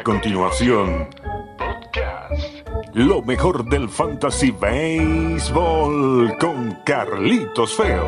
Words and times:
A 0.00 0.02
continuación, 0.02 1.08
podcast. 1.58 2.94
Lo 2.94 3.20
mejor 3.20 3.68
del 3.68 3.90
Fantasy 3.90 4.50
Baseball 4.50 6.38
con 6.38 6.78
Carlitos 6.86 7.74
Feo. 7.74 8.06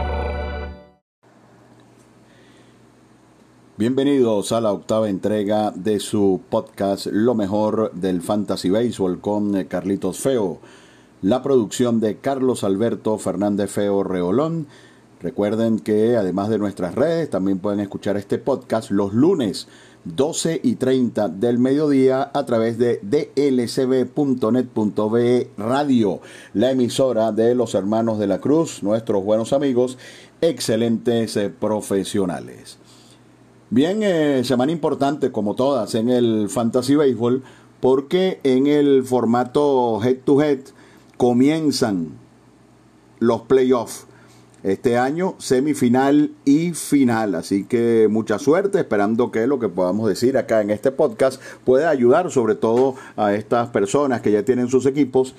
Bienvenidos 3.77 4.53
a 4.53 4.63
la 4.63 4.73
octava 4.73 5.11
entrega 5.11 5.71
de 5.73 6.01
su 6.01 6.41
podcast 6.49 7.09
Lo 7.09 7.35
mejor 7.35 7.93
del 7.93 8.23
Fantasy 8.23 8.71
Baseball 8.71 9.21
con 9.21 9.65
Carlitos 9.65 10.19
Feo. 10.19 10.61
La 11.21 11.43
producción 11.43 12.01
de 12.01 12.17
Carlos 12.17 12.65
Alberto 12.65 13.19
Fernández 13.19 13.71
Feo 13.71 14.03
Reolón. 14.03 14.67
Recuerden 15.21 15.79
que 15.79 16.17
además 16.17 16.49
de 16.49 16.57
nuestras 16.57 16.95
redes 16.95 17.29
también 17.29 17.59
pueden 17.59 17.81
escuchar 17.81 18.17
este 18.17 18.39
podcast 18.39 18.91
los 18.91 19.13
lunes 19.13 19.69
12 20.05 20.61
y 20.63 20.75
30 20.77 21.29
del 21.29 21.59
mediodía 21.59 22.31
a 22.35 22.45
través 22.45 22.77
de 22.79 23.01
dlcb.net.be 23.03 24.11
Radio, 25.57 26.21
la 26.55 26.71
emisora 26.73 27.33
de 27.33 27.55
los 27.55 27.75
hermanos 27.75 28.19
de 28.19 28.27
la 28.27 28.41
Cruz, 28.41 28.83
nuestros 28.83 29.25
buenos 29.25 29.53
amigos, 29.53 29.99
excelentes 30.41 31.37
eh, 31.37 31.51
profesionales. 31.51 32.79
Bien, 33.71 34.03
eh, 34.03 34.43
semana 34.45 34.73
importante 34.73 35.31
como 35.31 35.55
todas 35.55 35.95
en 35.95 36.11
el 36.11 36.49
Fantasy 36.51 36.97
Baseball, 36.97 37.43
porque 37.81 38.41
en 38.43 38.67
el 38.67 39.05
formato 39.05 40.03
head 40.03 40.19
to 40.25 40.43
head 40.43 40.61
comienzan 41.17 42.19
los 43.19 43.43
playoffs 43.43 44.07
este 44.63 44.97
año, 44.99 45.35
semifinal 45.39 46.33
y 46.45 46.73
final. 46.73 47.35
Así 47.35 47.65
que 47.65 48.09
mucha 48.11 48.39
suerte, 48.39 48.79
esperando 48.79 49.31
que 49.31 49.47
lo 49.47 49.59
que 49.59 49.69
podamos 49.69 50.09
decir 50.09 50.37
acá 50.39 50.61
en 50.61 50.71
este 50.71 50.93
podcast 50.93 51.41
pueda 51.65 51.91
ayudar 51.91 52.31
sobre 52.31 52.55
todo 52.55 52.95
a 53.17 53.35
estas 53.35 53.69
personas 53.69 54.21
que 54.21 54.33
ya 54.33 54.45
tienen 54.45 54.69
sus 54.69 54.87
equipos 54.87 55.35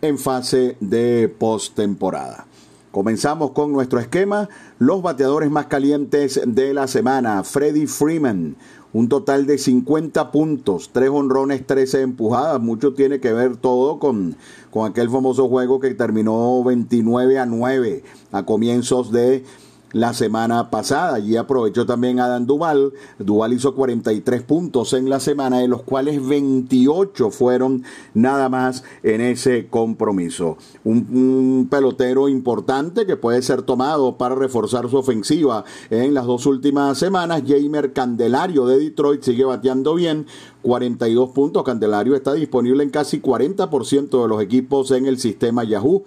en 0.00 0.18
fase 0.18 0.76
de 0.80 1.28
postemporada. 1.28 2.46
Comenzamos 2.90 3.52
con 3.52 3.72
nuestro 3.72 4.00
esquema, 4.00 4.50
los 4.78 5.00
bateadores 5.00 5.50
más 5.50 5.66
calientes 5.66 6.38
de 6.44 6.74
la 6.74 6.86
semana. 6.86 7.42
Freddy 7.42 7.86
Freeman, 7.86 8.56
un 8.92 9.08
total 9.08 9.46
de 9.46 9.58
50 9.58 10.30
puntos, 10.30 10.90
3 10.92 11.10
honrones, 11.10 11.66
13 11.66 12.02
empujadas. 12.02 12.60
Mucho 12.60 12.94
tiene 12.94 13.20
que 13.20 13.32
ver 13.32 13.56
todo 13.56 13.98
con, 13.98 14.36
con 14.70 14.90
aquel 14.90 15.08
famoso 15.08 15.48
juego 15.48 15.80
que 15.80 15.94
terminó 15.94 16.62
29 16.62 17.38
a 17.38 17.46
9 17.46 18.04
a 18.32 18.44
comienzos 18.44 19.10
de 19.12 19.44
la 19.92 20.14
semana 20.14 20.70
pasada. 20.70 21.14
Allí 21.14 21.36
aprovechó 21.36 21.86
también 21.86 22.20
Adam 22.20 22.46
Duval. 22.46 22.92
Duval 23.18 23.52
hizo 23.52 23.74
43 23.74 24.42
puntos 24.42 24.92
en 24.92 25.08
la 25.08 25.20
semana, 25.20 25.60
de 25.60 25.68
los 25.68 25.82
cuales 25.82 26.26
28 26.26 27.30
fueron 27.30 27.84
nada 28.14 28.48
más 28.48 28.84
en 29.02 29.20
ese 29.20 29.68
compromiso. 29.68 30.56
Un, 30.84 31.68
pelotero 31.70 32.28
importante 32.28 33.06
que 33.06 33.16
puede 33.16 33.42
ser 33.42 33.62
tomado 33.62 34.18
para 34.18 34.34
reforzar 34.34 34.88
su 34.90 34.96
ofensiva 34.96 35.64
en 35.90 36.14
las 36.14 36.26
dos 36.26 36.46
últimas 36.46 36.98
semanas. 36.98 37.42
Jamer 37.46 37.92
Candelario 37.92 38.66
de 38.66 38.78
Detroit 38.78 39.22
sigue 39.22 39.44
bateando 39.44 39.94
bien. 39.94 40.26
42 40.62 41.30
puntos. 41.30 41.62
Candelario 41.64 42.14
está 42.14 42.34
disponible 42.34 42.82
en 42.82 42.90
casi 42.90 43.20
40% 43.20 44.22
de 44.22 44.28
los 44.28 44.42
equipos 44.42 44.90
en 44.90 45.06
el 45.06 45.18
sistema 45.18 45.64
Yahoo. 45.64 46.04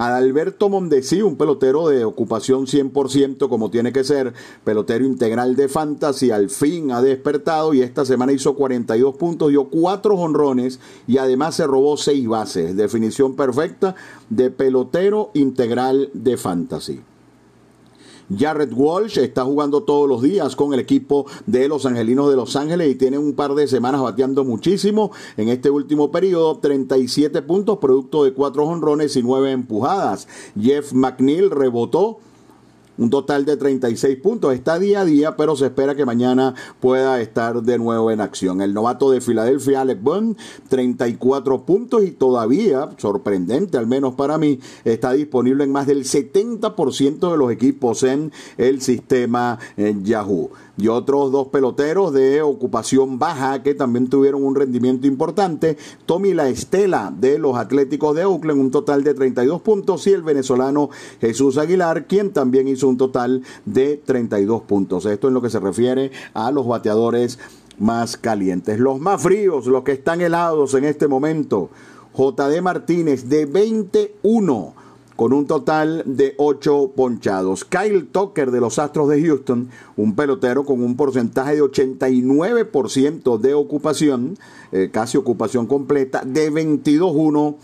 Adalberto 0.00 0.70
Mondesi, 0.70 1.20
un 1.20 1.36
pelotero 1.36 1.88
de 1.88 2.06
ocupación 2.06 2.66
100% 2.66 3.50
como 3.50 3.70
tiene 3.70 3.92
que 3.92 4.02
ser, 4.02 4.32
pelotero 4.64 5.04
integral 5.04 5.56
de 5.56 5.68
fantasy, 5.68 6.30
al 6.30 6.48
fin 6.48 6.90
ha 6.90 7.02
despertado 7.02 7.74
y 7.74 7.82
esta 7.82 8.06
semana 8.06 8.32
hizo 8.32 8.54
42 8.54 9.16
puntos, 9.16 9.50
dio 9.50 9.68
4 9.68 10.14
honrones 10.14 10.80
y 11.06 11.18
además 11.18 11.56
se 11.56 11.66
robó 11.66 11.98
6 11.98 12.26
bases. 12.28 12.76
Definición 12.76 13.36
perfecta 13.36 13.94
de 14.30 14.50
pelotero 14.50 15.32
integral 15.34 16.08
de 16.14 16.38
fantasy. 16.38 17.02
Jared 18.36 18.72
Walsh 18.72 19.18
está 19.18 19.44
jugando 19.44 19.82
todos 19.82 20.08
los 20.08 20.22
días 20.22 20.54
con 20.54 20.72
el 20.72 20.80
equipo 20.80 21.26
de 21.46 21.68
los 21.68 21.86
Angelinos 21.86 22.30
de 22.30 22.36
Los 22.36 22.56
Ángeles 22.56 22.90
y 22.90 22.94
tiene 22.94 23.18
un 23.18 23.34
par 23.34 23.54
de 23.54 23.66
semanas 23.66 24.02
bateando 24.02 24.44
muchísimo. 24.44 25.10
En 25.36 25.48
este 25.48 25.70
último 25.70 26.10
periodo, 26.10 26.58
37 26.58 27.42
puntos, 27.42 27.78
producto 27.78 28.24
de 28.24 28.32
4 28.32 28.64
honrones 28.64 29.16
y 29.16 29.22
9 29.22 29.50
empujadas. 29.50 30.28
Jeff 30.60 30.92
McNeil 30.92 31.50
rebotó 31.50 32.18
un 33.00 33.08
total 33.10 33.44
de 33.44 33.56
36 33.56 34.18
puntos. 34.18 34.54
Está 34.54 34.78
día 34.78 35.00
a 35.00 35.04
día, 35.04 35.34
pero 35.34 35.56
se 35.56 35.66
espera 35.66 35.94
que 35.94 36.04
mañana 36.04 36.54
pueda 36.78 37.20
estar 37.20 37.62
de 37.62 37.78
nuevo 37.78 38.10
en 38.10 38.20
acción. 38.20 38.60
El 38.60 38.74
novato 38.74 39.10
de 39.10 39.22
Filadelfia, 39.22 39.80
Alec 39.80 40.02
Bond, 40.02 40.36
34 40.68 41.64
puntos 41.64 42.04
y 42.04 42.10
todavía, 42.10 42.90
sorprendente 42.98 43.78
al 43.78 43.86
menos 43.86 44.14
para 44.14 44.36
mí, 44.36 44.60
está 44.84 45.12
disponible 45.12 45.64
en 45.64 45.72
más 45.72 45.86
del 45.86 46.04
70% 46.04 47.30
de 47.30 47.36
los 47.38 47.50
equipos 47.50 48.02
en 48.02 48.32
el 48.58 48.82
sistema 48.82 49.58
Yahoo 49.76 50.50
y 50.80 50.88
otros 50.88 51.30
dos 51.30 51.48
peloteros 51.48 52.12
de 52.12 52.42
ocupación 52.42 53.18
baja 53.18 53.62
que 53.62 53.74
también 53.74 54.08
tuvieron 54.08 54.42
un 54.44 54.54
rendimiento 54.54 55.06
importante. 55.06 55.76
Tommy 56.06 56.32
La 56.32 56.48
Estela 56.48 57.12
de 57.14 57.38
los 57.38 57.56
Atléticos 57.56 58.16
de 58.16 58.24
Oakland, 58.24 58.60
un 58.60 58.70
total 58.70 59.04
de 59.04 59.14
32 59.14 59.60
puntos, 59.60 60.06
y 60.06 60.12
el 60.12 60.22
venezolano 60.22 60.90
Jesús 61.20 61.58
Aguilar, 61.58 62.06
quien 62.06 62.32
también 62.32 62.68
hizo 62.68 62.88
un 62.90 62.98
total 62.98 63.42
de 63.64 63.96
32 63.96 64.62
puntos. 64.62 65.06
Esto 65.06 65.28
en 65.28 65.34
lo 65.34 65.42
que 65.42 65.50
se 65.50 65.60
refiere 65.60 66.10
a 66.34 66.50
los 66.50 66.66
bateadores 66.66 67.38
más 67.78 68.16
calientes. 68.16 68.78
Los 68.78 69.00
más 69.00 69.22
fríos, 69.22 69.66
los 69.66 69.82
que 69.82 69.92
están 69.92 70.20
helados 70.20 70.74
en 70.74 70.84
este 70.84 71.08
momento. 71.08 71.70
JD 72.14 72.60
Martínez 72.60 73.28
de 73.28 73.46
21 73.46 74.74
con 75.20 75.34
un 75.34 75.46
total 75.46 76.02
de 76.06 76.34
8 76.38 76.92
ponchados. 76.96 77.66
Kyle 77.66 78.06
Tucker 78.06 78.50
de 78.50 78.58
los 78.58 78.78
Astros 78.78 79.06
de 79.10 79.22
Houston, 79.22 79.68
un 79.96 80.16
pelotero 80.16 80.64
con 80.64 80.82
un 80.82 80.96
porcentaje 80.96 81.56
de 81.56 81.62
89% 81.62 83.36
de 83.36 83.52
ocupación, 83.52 84.38
eh, 84.72 84.88
casi 84.90 85.18
ocupación 85.18 85.66
completa, 85.66 86.22
de 86.24 86.50
22-1 86.50 87.56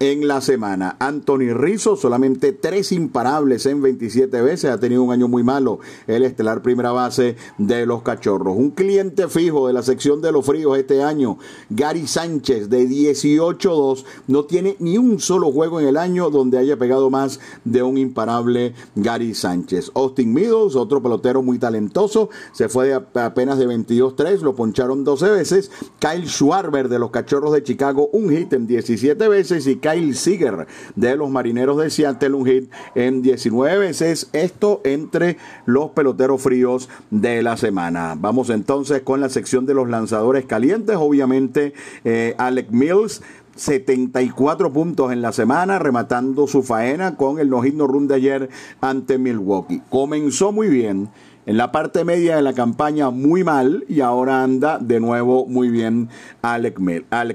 en 0.00 0.26
la 0.28 0.40
semana. 0.40 0.96
Anthony 0.98 1.52
Rizzo, 1.54 1.96
solamente 1.96 2.52
tres 2.52 2.92
imparables 2.92 3.66
en 3.66 3.80
27 3.80 4.42
veces, 4.42 4.70
ha 4.70 4.80
tenido 4.80 5.02
un 5.02 5.12
año 5.12 5.28
muy 5.28 5.42
malo 5.42 5.78
el 6.06 6.24
estelar 6.24 6.62
primera 6.62 6.92
base 6.92 7.36
de 7.58 7.86
los 7.86 8.02
Cachorros. 8.02 8.56
Un 8.56 8.70
cliente 8.70 9.28
fijo 9.28 9.66
de 9.66 9.72
la 9.72 9.82
sección 9.82 10.20
de 10.20 10.32
los 10.32 10.44
fríos 10.44 10.76
este 10.78 11.02
año, 11.02 11.38
Gary 11.70 12.06
Sánchez, 12.06 12.68
de 12.68 12.88
18-2, 12.88 14.04
no 14.26 14.44
tiene 14.44 14.76
ni 14.78 14.98
un 14.98 15.20
solo 15.20 15.52
juego 15.52 15.80
en 15.80 15.88
el 15.88 15.96
año 15.96 16.30
donde 16.30 16.58
haya 16.58 16.76
pegado 16.76 17.10
más 17.10 17.40
de 17.64 17.82
un 17.82 17.98
imparable 17.98 18.74
Gary 18.94 19.34
Sánchez. 19.34 19.92
Austin 19.94 20.32
Meadows, 20.32 20.76
otro 20.76 21.02
pelotero 21.02 21.42
muy 21.42 21.58
talentoso, 21.58 22.30
se 22.52 22.68
fue 22.68 22.88
de 22.88 22.94
apenas 22.94 23.58
de 23.58 23.66
22-3, 23.66 24.40
lo 24.40 24.54
poncharon 24.54 25.04
12 25.04 25.30
veces. 25.30 25.70
Kyle 25.98 26.28
Schwarber 26.28 26.88
de 26.88 26.98
los 26.98 27.10
Cachorros 27.10 27.52
de 27.52 27.62
Chicago, 27.62 28.08
un 28.12 28.30
hit 28.30 28.52
en 28.52 28.66
17 28.66 29.28
veces 29.28 29.66
y 29.66 29.76
Kyle 29.84 30.14
Seager 30.14 30.66
de 30.96 31.14
los 31.14 31.28
Marineros 31.28 31.76
de 31.76 31.90
Seattle, 31.90 32.32
un 32.32 32.46
hit 32.46 32.70
en 32.94 33.20
19 33.20 33.76
veces. 33.78 34.30
Esto 34.32 34.80
entre 34.82 35.36
los 35.66 35.90
peloteros 35.90 36.40
fríos 36.40 36.88
de 37.10 37.42
la 37.42 37.58
semana. 37.58 38.14
Vamos 38.18 38.48
entonces 38.48 39.02
con 39.02 39.20
la 39.20 39.28
sección 39.28 39.66
de 39.66 39.74
los 39.74 39.90
lanzadores 39.90 40.46
calientes. 40.46 40.96
Obviamente, 40.98 41.74
eh, 42.04 42.34
Alec 42.38 42.70
Mills 42.70 43.20
74 43.56 44.72
puntos 44.72 45.12
en 45.12 45.20
la 45.20 45.32
semana, 45.32 45.78
rematando 45.78 46.46
su 46.46 46.62
faena 46.62 47.16
con 47.16 47.38
el 47.38 47.50
no-hit 47.50 47.78
run 47.78 48.08
de 48.08 48.14
ayer 48.14 48.48
ante 48.80 49.18
Milwaukee. 49.18 49.82
Comenzó 49.90 50.50
muy 50.50 50.68
bien. 50.68 51.10
En 51.46 51.58
la 51.58 51.72
parte 51.72 52.04
media 52.04 52.36
de 52.36 52.42
la 52.42 52.54
campaña 52.54 53.10
muy 53.10 53.44
mal 53.44 53.84
y 53.86 54.00
ahora 54.00 54.42
anda 54.42 54.78
de 54.78 54.98
nuevo 54.98 55.44
muy 55.46 55.68
bien 55.68 56.08
Alec, 56.40 56.78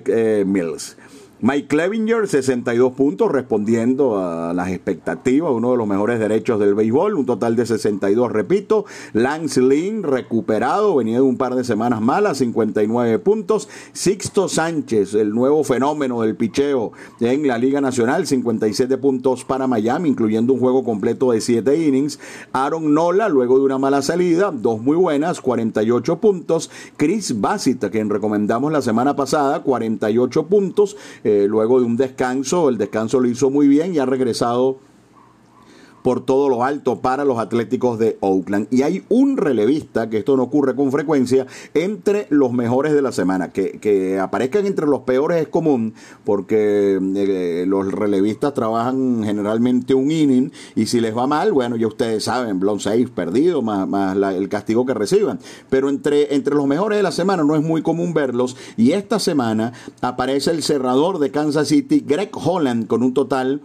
eh, 0.07 0.43
Mills. 0.47 0.97
Mike 1.41 1.67
Clevinger, 1.69 2.27
62 2.27 2.91
puntos, 2.91 3.31
respondiendo 3.31 4.19
a 4.19 4.53
las 4.53 4.71
expectativas, 4.71 5.53
uno 5.53 5.71
de 5.71 5.77
los 5.77 5.87
mejores 5.87 6.19
derechos 6.19 6.59
del 6.59 6.75
béisbol, 6.75 7.13
un 7.13 7.25
total 7.25 7.55
de 7.55 7.65
62, 7.65 8.29
repito. 8.29 8.83
Lance 9.13 9.61
Lynn, 9.61 10.03
recuperado, 10.03 10.97
venía 10.97 11.15
de 11.15 11.21
un 11.21 11.37
par 11.37 11.55
de 11.55 11.63
semanas 11.63 12.01
malas, 12.01 12.39
59 12.39 13.19
puntos. 13.19 13.69
Sixto 13.93 14.49
Sánchez, 14.49 15.13
el 15.13 15.29
nuevo 15.29 15.63
fenómeno 15.63 16.21
del 16.23 16.35
picheo 16.35 16.91
en 17.21 17.47
la 17.47 17.57
Liga 17.57 17.79
Nacional, 17.79 18.27
57 18.27 18.97
puntos 18.97 19.45
para 19.45 19.65
Miami, 19.65 20.09
incluyendo 20.09 20.51
un 20.51 20.59
juego 20.59 20.83
completo 20.83 21.31
de 21.31 21.39
7 21.39 21.73
innings. 21.77 22.19
Aaron 22.51 22.93
Nola, 22.93 23.29
luego 23.29 23.59
de 23.59 23.63
una 23.63 23.77
mala 23.77 24.01
salida, 24.01 24.51
dos 24.51 24.81
muy 24.81 24.97
buenas, 24.97 25.39
48 25.39 26.19
puntos. 26.19 26.69
Chris 26.97 27.39
Bassett, 27.39 27.81
a 27.85 27.89
quien 27.89 28.09
recomendamos 28.09 28.73
la 28.73 28.81
semana 28.81 29.15
pasada, 29.15 29.63
48 29.63 30.47
puntos. 30.47 30.97
Luego 31.47 31.79
de 31.79 31.85
un 31.85 31.97
descanso. 31.97 32.69
El 32.69 32.77
descanso 32.77 33.19
lo 33.19 33.27
hizo 33.27 33.49
muy 33.49 33.67
bien 33.67 33.93
y 33.93 33.99
ha 33.99 34.05
regresado 34.05 34.79
por 36.01 36.25
todo 36.25 36.49
lo 36.49 36.63
alto 36.63 36.99
para 36.99 37.25
los 37.25 37.39
Atléticos 37.39 37.99
de 37.99 38.17
Oakland. 38.21 38.67
Y 38.71 38.83
hay 38.83 39.03
un 39.09 39.37
relevista, 39.37 40.09
que 40.09 40.17
esto 40.19 40.37
no 40.37 40.43
ocurre 40.43 40.75
con 40.75 40.91
frecuencia, 40.91 41.45
entre 41.73 42.27
los 42.29 42.51
mejores 42.51 42.93
de 42.93 43.01
la 43.01 43.11
semana. 43.11 43.51
Que, 43.51 43.79
que 43.79 44.19
aparezcan 44.19 44.65
entre 44.65 44.87
los 44.87 45.01
peores 45.01 45.41
es 45.41 45.47
común, 45.47 45.93
porque 46.23 46.99
eh, 47.15 47.65
los 47.67 47.91
relevistas 47.91 48.53
trabajan 48.53 49.23
generalmente 49.23 49.93
un 49.93 50.11
inning, 50.11 50.51
y 50.75 50.85
si 50.85 50.99
les 50.99 51.15
va 51.15 51.27
mal, 51.27 51.51
bueno, 51.51 51.75
ya 51.75 51.87
ustedes 51.87 52.23
saben, 52.23 52.59
blown 52.59 52.79
6 52.79 53.09
perdido, 53.09 53.61
más, 53.61 53.87
más 53.87 54.15
el 54.33 54.49
castigo 54.49 54.85
que 54.85 54.93
reciban. 54.93 55.39
Pero 55.69 55.89
entre, 55.89 56.35
entre 56.35 56.55
los 56.55 56.67
mejores 56.67 56.97
de 56.97 57.03
la 57.03 57.11
semana 57.11 57.43
no 57.43 57.55
es 57.55 57.63
muy 57.63 57.81
común 57.81 58.13
verlos, 58.13 58.55
y 58.77 58.91
esta 58.91 59.19
semana 59.19 59.73
aparece 60.01 60.51
el 60.51 60.63
cerrador 60.63 61.19
de 61.19 61.31
Kansas 61.31 61.67
City, 61.67 62.03
Greg 62.05 62.31
Holland, 62.33 62.87
con 62.87 63.03
un 63.03 63.13
total 63.13 63.61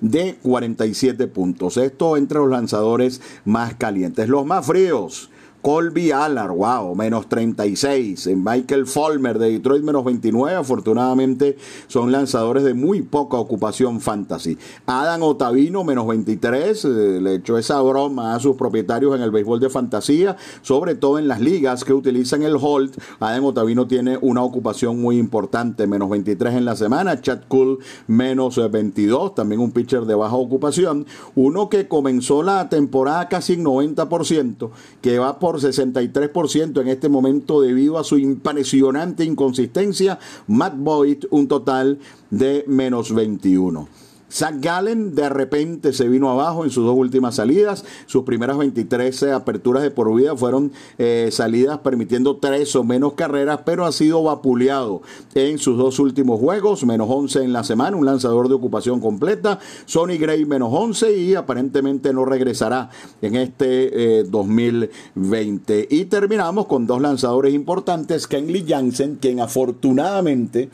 de 0.00 0.36
47 0.42 1.26
puntos. 1.28 1.76
Esto 1.76 2.16
entre 2.16 2.38
los 2.38 2.50
lanzadores 2.50 3.20
más 3.44 3.74
calientes. 3.74 4.28
Los 4.28 4.46
más 4.46 4.66
fríos. 4.66 5.30
Colby 5.60 6.12
Allard, 6.12 6.52
wow, 6.52 6.94
menos 6.94 7.28
36. 7.28 8.28
Michael 8.36 8.86
Fulmer 8.86 9.38
de 9.38 9.50
Detroit, 9.50 9.82
menos 9.82 10.04
29. 10.04 10.56
Afortunadamente 10.56 11.56
son 11.88 12.12
lanzadores 12.12 12.62
de 12.62 12.74
muy 12.74 13.02
poca 13.02 13.36
ocupación 13.36 14.00
fantasy. 14.00 14.56
Adam 14.86 15.22
Otavino, 15.22 15.82
menos 15.82 16.06
23. 16.06 16.84
Eh, 16.84 16.88
le 17.20 17.34
echó 17.36 17.58
esa 17.58 17.80
broma 17.80 18.34
a 18.34 18.40
sus 18.40 18.56
propietarios 18.56 19.16
en 19.16 19.22
el 19.22 19.30
béisbol 19.30 19.58
de 19.58 19.68
fantasía, 19.68 20.36
sobre 20.62 20.94
todo 20.94 21.18
en 21.18 21.26
las 21.26 21.40
ligas 21.40 21.84
que 21.84 21.92
utilizan 21.92 22.42
el 22.42 22.56
hold. 22.60 22.96
Adam 23.18 23.46
Otavino 23.46 23.88
tiene 23.88 24.16
una 24.20 24.42
ocupación 24.42 25.00
muy 25.00 25.18
importante, 25.18 25.86
menos 25.86 26.08
23 26.08 26.54
en 26.54 26.64
la 26.64 26.76
semana. 26.76 27.20
Chad 27.20 27.40
Cool, 27.48 27.78
menos 28.06 28.60
22. 28.70 29.34
También 29.34 29.60
un 29.60 29.72
pitcher 29.72 30.04
de 30.04 30.14
baja 30.14 30.36
ocupación. 30.36 31.06
Uno 31.34 31.68
que 31.68 31.88
comenzó 31.88 32.42
la 32.42 32.68
temporada 32.68 33.28
casi 33.28 33.54
en 33.54 33.64
90%, 33.64 34.70
que 35.00 35.18
va 35.18 35.38
por 35.38 35.47
por 35.48 35.62
63% 35.62 36.82
en 36.82 36.88
este 36.88 37.08
momento 37.08 37.62
debido 37.62 37.98
a 37.98 38.04
su 38.04 38.18
impresionante 38.18 39.24
inconsistencia. 39.24 40.18
Matt 40.46 40.74
Boyd 40.76 41.24
un 41.30 41.48
total 41.48 42.00
de 42.28 42.66
menos 42.66 43.14
21. 43.14 43.88
Zach 44.30 44.54
Gallen 44.60 45.14
de 45.14 45.28
repente 45.28 45.92
se 45.92 46.08
vino 46.08 46.30
abajo 46.30 46.64
en 46.64 46.70
sus 46.70 46.84
dos 46.84 46.96
últimas 46.96 47.36
salidas. 47.36 47.84
Sus 48.06 48.24
primeras 48.24 48.58
23 48.58 49.22
aperturas 49.24 49.82
de 49.82 49.90
por 49.90 50.14
vida 50.14 50.36
fueron 50.36 50.72
eh, 50.98 51.28
salidas 51.32 51.78
permitiendo 51.78 52.36
tres 52.36 52.74
o 52.76 52.84
menos 52.84 53.14
carreras, 53.14 53.60
pero 53.64 53.86
ha 53.86 53.92
sido 53.92 54.22
vapuleado 54.22 55.02
en 55.34 55.58
sus 55.58 55.78
dos 55.78 55.98
últimos 55.98 56.40
juegos, 56.40 56.84
menos 56.84 57.08
11 57.10 57.44
en 57.44 57.52
la 57.52 57.64
semana, 57.64 57.96
un 57.96 58.06
lanzador 58.06 58.48
de 58.48 58.54
ocupación 58.54 59.00
completa. 59.00 59.58
Sonny 59.86 60.18
Gray 60.18 60.44
menos 60.44 60.70
11 60.72 61.16
y 61.16 61.34
aparentemente 61.34 62.12
no 62.12 62.24
regresará 62.24 62.90
en 63.22 63.36
este 63.36 64.24
2020. 64.24 65.80
Eh, 65.80 65.88
y 65.90 66.04
terminamos 66.06 66.66
con 66.66 66.86
dos 66.86 67.00
lanzadores 67.00 67.54
importantes, 67.54 68.26
Kenley 68.26 68.64
Jansen, 68.66 69.16
quien 69.16 69.40
afortunadamente 69.40 70.68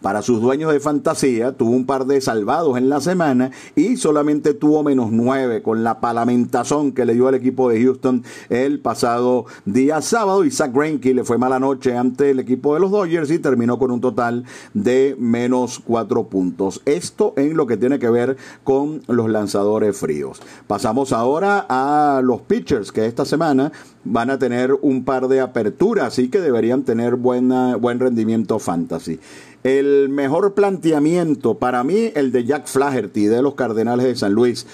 para 0.00 0.22
sus 0.22 0.40
dueños 0.40 0.72
de 0.72 0.80
fantasía, 0.80 1.52
tuvo 1.52 1.70
un 1.70 1.86
par 1.86 2.06
de 2.06 2.20
salvados 2.20 2.78
en 2.78 2.88
la 2.88 3.00
semana 3.00 3.50
y 3.76 3.96
solamente 3.96 4.54
tuvo 4.54 4.82
menos 4.82 5.10
nueve 5.10 5.62
con 5.62 5.84
la 5.84 6.00
palamentazón 6.00 6.92
que 6.92 7.04
le 7.04 7.14
dio 7.14 7.28
al 7.28 7.34
equipo 7.34 7.68
de 7.68 7.82
Houston 7.82 8.24
el 8.48 8.80
pasado 8.80 9.46
día 9.64 10.00
sábado. 10.00 10.44
Y 10.44 10.50
Zach 10.50 10.72
Greinke 10.72 11.14
le 11.14 11.24
fue 11.24 11.38
mala 11.38 11.58
noche 11.58 11.96
ante 11.96 12.30
el 12.30 12.40
equipo 12.40 12.74
de 12.74 12.80
los 12.80 12.90
Dodgers 12.90 13.30
y 13.30 13.38
terminó 13.38 13.78
con 13.78 13.90
un 13.90 14.00
total 14.00 14.44
de 14.74 15.16
menos 15.18 15.80
cuatro 15.84 16.24
puntos. 16.24 16.80
Esto 16.84 17.34
en 17.36 17.56
lo 17.56 17.66
que 17.66 17.76
tiene 17.76 17.98
que 17.98 18.10
ver 18.10 18.36
con 18.64 19.02
los 19.06 19.28
lanzadores 19.28 19.96
fríos. 19.96 20.40
Pasamos 20.66 21.12
ahora 21.12 21.66
a 21.68 22.20
los 22.22 22.40
pitchers 22.42 22.92
que 22.92 23.06
esta 23.06 23.24
semana 23.24 23.72
van 24.04 24.30
a 24.30 24.38
tener 24.38 24.72
un 24.80 25.04
par 25.04 25.28
de 25.28 25.40
aperturas, 25.40 26.06
así 26.06 26.30
que 26.30 26.40
deberían 26.40 26.84
tener 26.84 27.16
buena, 27.16 27.76
buen 27.76 28.00
rendimiento 28.00 28.58
fantasy. 28.58 29.20
El 29.62 30.08
mejor 30.08 30.54
planteamiento 30.54 31.58
para 31.58 31.84
mí, 31.84 32.12
el 32.14 32.32
de 32.32 32.44
Jack 32.44 32.66
Flaherty 32.66 33.26
de 33.26 33.42
los 33.42 33.54
Cardenales 33.54 34.06
de 34.06 34.16
San 34.16 34.32
Luis 34.32 34.66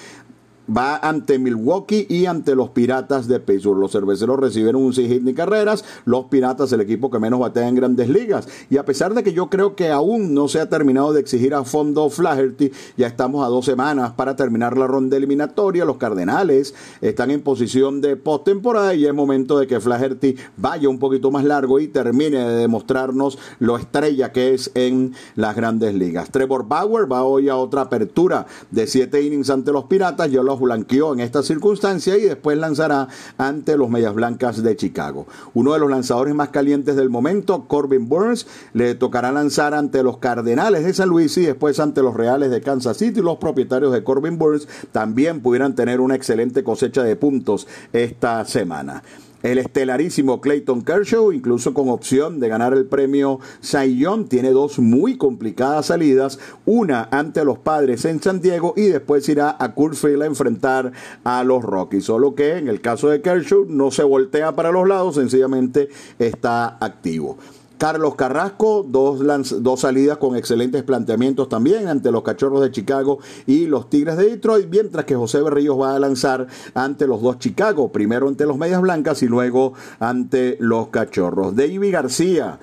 va 0.75 0.97
ante 0.97 1.39
Milwaukee 1.39 2.07
y 2.09 2.27
ante 2.27 2.55
los 2.55 2.71
Piratas 2.71 3.29
de 3.29 3.41
Pittsburgh. 3.41 3.79
Los 3.79 3.93
cerveceros 3.93 4.39
recibieron 4.39 4.83
un 4.83 4.93
sin 4.93 5.09
hit 5.09 5.23
ni 5.23 5.35
carreras, 5.35 5.85
los 6.05 6.27
Piratas 6.27 6.73
el 6.73 6.81
equipo 6.81 7.11
que 7.11 7.19
menos 7.19 7.41
batea 7.41 7.69
en 7.69 7.75
grandes 7.75 8.09
ligas. 8.09 8.49
Y 8.71 8.77
a 8.77 8.85
pesar 8.85 9.15
de 9.15 9.23
que 9.23 9.33
yo 9.33 9.49
creo 9.51 9.77
que 9.77 9.91
aún 9.91 10.35
no 10.35 10.49
se 10.49 10.61
ha 10.61 10.69
terminado 10.69 11.13
de 11.13 11.21
exigir 11.21 11.55
a 11.55 11.65
fondo 11.65 12.09
Flaherty, 12.11 12.73
ya 12.97 13.07
estamos 13.07 13.45
a 13.45 13.49
dos 13.49 13.65
semanas 13.65 14.13
para 14.13 14.37
terminar 14.37 14.77
la 14.77 14.87
ronda 14.87 15.17
eliminatoria. 15.17 15.85
Los 15.85 15.97
Cardenales 15.97 16.75
están 17.01 17.31
en 17.31 17.43
posición 17.43 18.01
de 18.01 18.17
postemporada 18.17 18.95
y 18.95 19.07
es 19.07 19.15
momento 19.15 19.59
de 19.59 19.67
que 19.67 19.81
Flaherty 19.81 20.37
vaya 20.57 20.89
un 20.89 20.99
poquito 20.99 21.31
más 21.31 21.45
largo 21.45 21.81
y 21.81 21.89
termine 21.89 22.39
de 22.39 22.57
demostrarnos 22.57 23.39
lo 23.59 23.77
estrella 23.77 24.33
que 24.33 24.55
es 24.55 24.71
en 24.75 25.15
las 25.35 25.57
grandes 25.57 25.95
ligas. 25.95 26.31
Trevor 26.31 26.67
Bauer 26.67 27.11
va 27.11 27.25
hoy 27.25 27.49
a 27.49 27.57
otra 27.57 27.83
apertura 27.83 28.47
de 28.71 28.87
siete 28.87 29.23
innings 29.23 29.51
ante 29.51 29.73
los 29.73 29.85
Piratas. 29.85 30.31
Yo 30.31 30.43
lo 30.43 30.56
blanqueó 30.61 31.13
en 31.13 31.21
esta 31.21 31.43
circunstancia 31.43 32.17
y 32.17 32.23
después 32.23 32.59
lanzará 32.59 33.09
ante 33.39 33.77
los 33.77 33.91
Medias 33.91 34.15
Blancas 34.15 34.63
de 34.63 34.77
Chicago. 34.77 35.27
Uno 35.55 35.73
de 35.73 35.79
los 35.79 35.91
lanzadores 35.91 36.35
más 36.35 36.51
calientes 36.51 36.97
del 36.97 37.11
momento, 37.11 37.65
Corbin 37.67 38.09
Burns, 38.09 38.47
le 38.73 38.95
tocará 38.95 39.33
lanzar 39.33 39.75
ante 39.75 40.03
los 40.03 40.19
Cardenales 40.19 40.85
de 40.85 40.95
San 40.95 41.09
Luis 41.09 41.37
y 41.39 41.43
después 41.43 41.81
ante 41.81 42.03
los 42.03 42.15
Reales 42.15 42.51
de 42.51 42.61
Kansas 42.61 42.97
City. 42.97 43.21
Los 43.21 43.39
propietarios 43.39 43.93
de 43.93 44.05
Corbin 44.05 44.39
Burns 44.39 44.69
también 44.93 45.41
pudieran 45.41 45.75
tener 45.75 46.01
una 46.01 46.15
excelente 46.15 46.65
cosecha 46.65 47.03
de 47.03 47.17
puntos 47.17 47.67
esta 47.93 48.45
semana 48.45 49.03
el 49.47 49.59
estelarísimo 49.59 50.41
Clayton 50.41 50.83
Kershaw, 50.83 51.31
incluso 51.33 51.73
con 51.73 51.89
opción 51.89 52.41
de 52.41 52.49
ganar 52.49 52.73
el 52.73 52.87
premio 52.87 53.39
Cy 53.61 54.05
tiene 54.29 54.51
dos 54.51 54.79
muy 54.79 55.17
complicadas 55.17 55.87
salidas, 55.87 56.39
una 56.65 57.09
ante 57.11 57.45
los 57.45 57.59
padres 57.59 58.05
en 58.05 58.21
San 58.21 58.41
Diego 58.41 58.75
y 58.77 58.87
después 58.87 59.29
irá 59.29 59.51
a 59.51 59.73
Field 59.73 60.23
a 60.23 60.27
enfrentar 60.27 60.93
a 61.25 61.45
los 61.45 61.63
Rockies. 61.63 62.05
Solo 62.05 62.35
que 62.35 62.57
en 62.57 62.69
el 62.69 62.81
caso 62.81 63.09
de 63.09 63.23
Kershaw 63.23 63.67
no 63.69 63.91
se 63.91 64.03
voltea 64.03 64.57
para 64.57 64.73
los 64.73 64.89
lados, 64.89 65.15
sencillamente 65.15 65.89
está 66.19 66.77
activo. 66.81 67.39
Carlos 67.79 68.15
Carrasco, 68.15 68.85
dos, 68.89 69.21
dos 69.63 69.81
salidas 69.81 70.19
con 70.19 70.37
excelentes 70.37 70.83
planteamientos 70.83 71.49
también 71.49 71.89
ante 71.89 72.11
los 72.11 72.23
Cachorros 72.23 72.63
de 72.63 72.71
Chicago 72.71 73.19
y 73.47 73.67
los 73.67 73.91
Tigres 73.91 74.17
de 74.17 74.31
Detroit, 74.31 74.69
mientras 74.71 75.05
que 75.05 75.15
José 75.15 75.43
Berríos 75.43 75.79
va 75.81 75.95
a 75.95 75.99
lanzar 75.99 76.47
ante 76.75 77.07
los 77.07 77.21
dos 77.21 77.39
Chicago, 77.39 77.93
primero 77.93 78.29
ante 78.29 78.47
los 78.47 78.57
Medias 78.57 78.81
Blancas 78.81 79.23
y 79.23 79.27
luego 79.27 79.75
ante 79.99 80.57
los 80.61 80.89
Cachorros. 80.89 81.55
David 81.55 81.93
García 81.93 82.59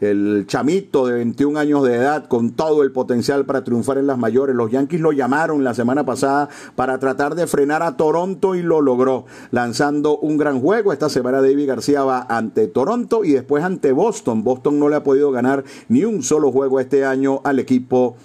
el 0.00 0.44
chamito 0.46 1.06
de 1.06 1.14
21 1.14 1.58
años 1.58 1.82
de 1.84 1.94
edad 1.94 2.26
con 2.26 2.50
todo 2.50 2.82
el 2.82 2.92
potencial 2.92 3.46
para 3.46 3.64
triunfar 3.64 3.98
en 3.98 4.06
las 4.06 4.18
mayores. 4.18 4.54
Los 4.54 4.70
Yankees 4.70 5.00
lo 5.00 5.12
llamaron 5.12 5.64
la 5.64 5.74
semana 5.74 6.04
pasada 6.04 6.48
para 6.74 6.98
tratar 6.98 7.34
de 7.34 7.46
frenar 7.46 7.82
a 7.82 7.96
Toronto 7.96 8.54
y 8.54 8.62
lo 8.62 8.80
logró, 8.80 9.24
lanzando 9.50 10.18
un 10.18 10.36
gran 10.36 10.60
juego. 10.60 10.92
Esta 10.92 11.08
semana 11.08 11.40
David 11.40 11.68
García 11.68 12.04
va 12.04 12.26
ante 12.28 12.68
Toronto 12.68 13.24
y 13.24 13.32
después 13.32 13.64
ante 13.64 13.92
Boston. 13.92 14.44
Boston 14.44 14.78
no 14.78 14.88
le 14.88 14.96
ha 14.96 15.02
podido 15.02 15.30
ganar 15.30 15.64
ni 15.88 16.04
un 16.04 16.22
solo 16.22 16.52
juego 16.52 16.80
este 16.80 17.04
año 17.04 17.40
al 17.44 17.58
equipo 17.58 18.16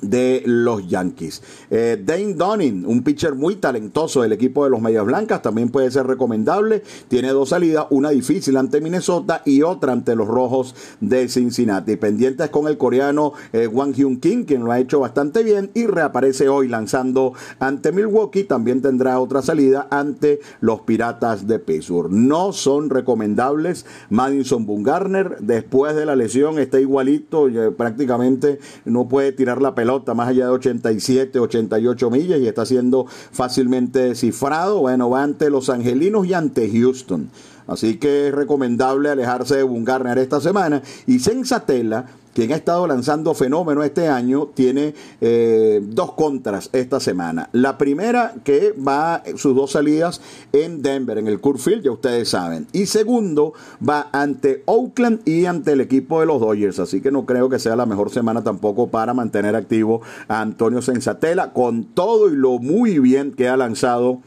de 0.00 0.42
los 0.44 0.86
Yankees. 0.88 1.42
Eh, 1.70 2.02
Dane 2.04 2.34
Dunning, 2.34 2.84
un 2.86 3.02
pitcher 3.02 3.34
muy 3.34 3.56
talentoso 3.56 4.22
del 4.22 4.32
equipo 4.32 4.64
de 4.64 4.70
los 4.70 4.80
Medias 4.80 5.04
Blancas, 5.04 5.42
también 5.42 5.70
puede 5.70 5.90
ser 5.90 6.06
recomendable. 6.06 6.82
Tiene 7.08 7.28
dos 7.30 7.50
salidas, 7.50 7.86
una 7.90 8.10
difícil 8.10 8.56
ante 8.56 8.80
Minnesota 8.80 9.42
y 9.44 9.62
otra 9.62 9.92
ante 9.92 10.14
los 10.14 10.28
Rojos 10.28 10.74
de 11.00 11.28
Cincinnati. 11.28 11.96
Pendientes 11.96 12.50
con 12.50 12.68
el 12.68 12.76
coreano 12.76 13.32
eh, 13.52 13.66
Wang 13.66 13.94
Hyun 13.94 14.18
Kim, 14.18 14.44
quien 14.44 14.64
lo 14.64 14.72
ha 14.72 14.78
hecho 14.78 15.00
bastante 15.00 15.42
bien 15.42 15.70
y 15.74 15.86
reaparece 15.86 16.48
hoy 16.48 16.68
lanzando 16.68 17.32
ante 17.58 17.92
Milwaukee. 17.92 18.44
También 18.44 18.82
tendrá 18.82 19.20
otra 19.20 19.42
salida 19.42 19.88
ante 19.90 20.40
los 20.60 20.80
Piratas 20.80 21.46
de 21.46 21.58
Pittsburgh. 21.58 22.10
No 22.10 22.52
son 22.52 22.90
recomendables. 22.90 23.86
Madison 24.10 24.66
Bungarner, 24.66 25.38
después 25.40 25.96
de 25.96 26.06
la 26.06 26.16
lesión, 26.16 26.58
está 26.58 26.80
igualito, 26.80 27.48
prácticamente 27.76 28.58
no 28.84 29.08
puede 29.08 29.32
tirar 29.32 29.62
la 29.62 29.74
pelota 29.74 29.83
más 30.14 30.28
allá 30.28 30.46
de 30.46 30.52
87, 30.52 31.38
88 31.38 32.10
millas 32.10 32.40
y 32.40 32.48
está 32.48 32.66
siendo 32.66 33.06
fácilmente 33.06 34.00
descifrado. 34.00 34.80
Bueno, 34.80 35.10
va 35.10 35.22
ante 35.22 35.50
los 35.50 35.70
Angelinos 35.70 36.26
y 36.26 36.34
ante 36.34 36.70
Houston. 36.70 37.30
Así 37.66 37.96
que 37.96 38.28
es 38.28 38.34
recomendable 38.34 39.08
alejarse 39.08 39.56
de 39.56 39.62
Bungarner 39.62 40.18
esta 40.18 40.40
semana. 40.40 40.82
Y 41.06 41.18
Sensatela 41.18 42.06
quien 42.34 42.52
ha 42.52 42.56
estado 42.56 42.86
lanzando 42.86 43.32
fenómeno 43.34 43.82
este 43.82 44.08
año, 44.08 44.48
tiene 44.52 44.94
eh, 45.20 45.80
dos 45.82 46.12
contras 46.12 46.68
esta 46.72 47.00
semana. 47.00 47.48
La 47.52 47.78
primera, 47.78 48.34
que 48.44 48.72
va 48.72 49.22
sus 49.36 49.54
dos 49.54 49.72
salidas 49.72 50.20
en 50.52 50.82
Denver, 50.82 51.18
en 51.18 51.28
el 51.28 51.40
Curfield, 51.40 51.84
ya 51.84 51.92
ustedes 51.92 52.28
saben. 52.28 52.66
Y 52.72 52.86
segundo, 52.86 53.54
va 53.86 54.08
ante 54.12 54.62
Oakland 54.66 55.20
y 55.26 55.46
ante 55.46 55.72
el 55.72 55.80
equipo 55.80 56.20
de 56.20 56.26
los 56.26 56.40
Dodgers. 56.40 56.78
Así 56.80 57.00
que 57.00 57.10
no 57.10 57.24
creo 57.24 57.48
que 57.48 57.58
sea 57.58 57.76
la 57.76 57.86
mejor 57.86 58.10
semana 58.10 58.42
tampoco 58.42 58.88
para 58.88 59.14
mantener 59.14 59.54
activo 59.54 60.02
a 60.28 60.40
Antonio 60.40 60.82
Sensatela, 60.82 61.52
con 61.52 61.84
todo 61.84 62.28
y 62.28 62.36
lo 62.36 62.58
muy 62.58 62.98
bien 62.98 63.32
que 63.32 63.48
ha 63.48 63.56
lanzado 63.56 64.20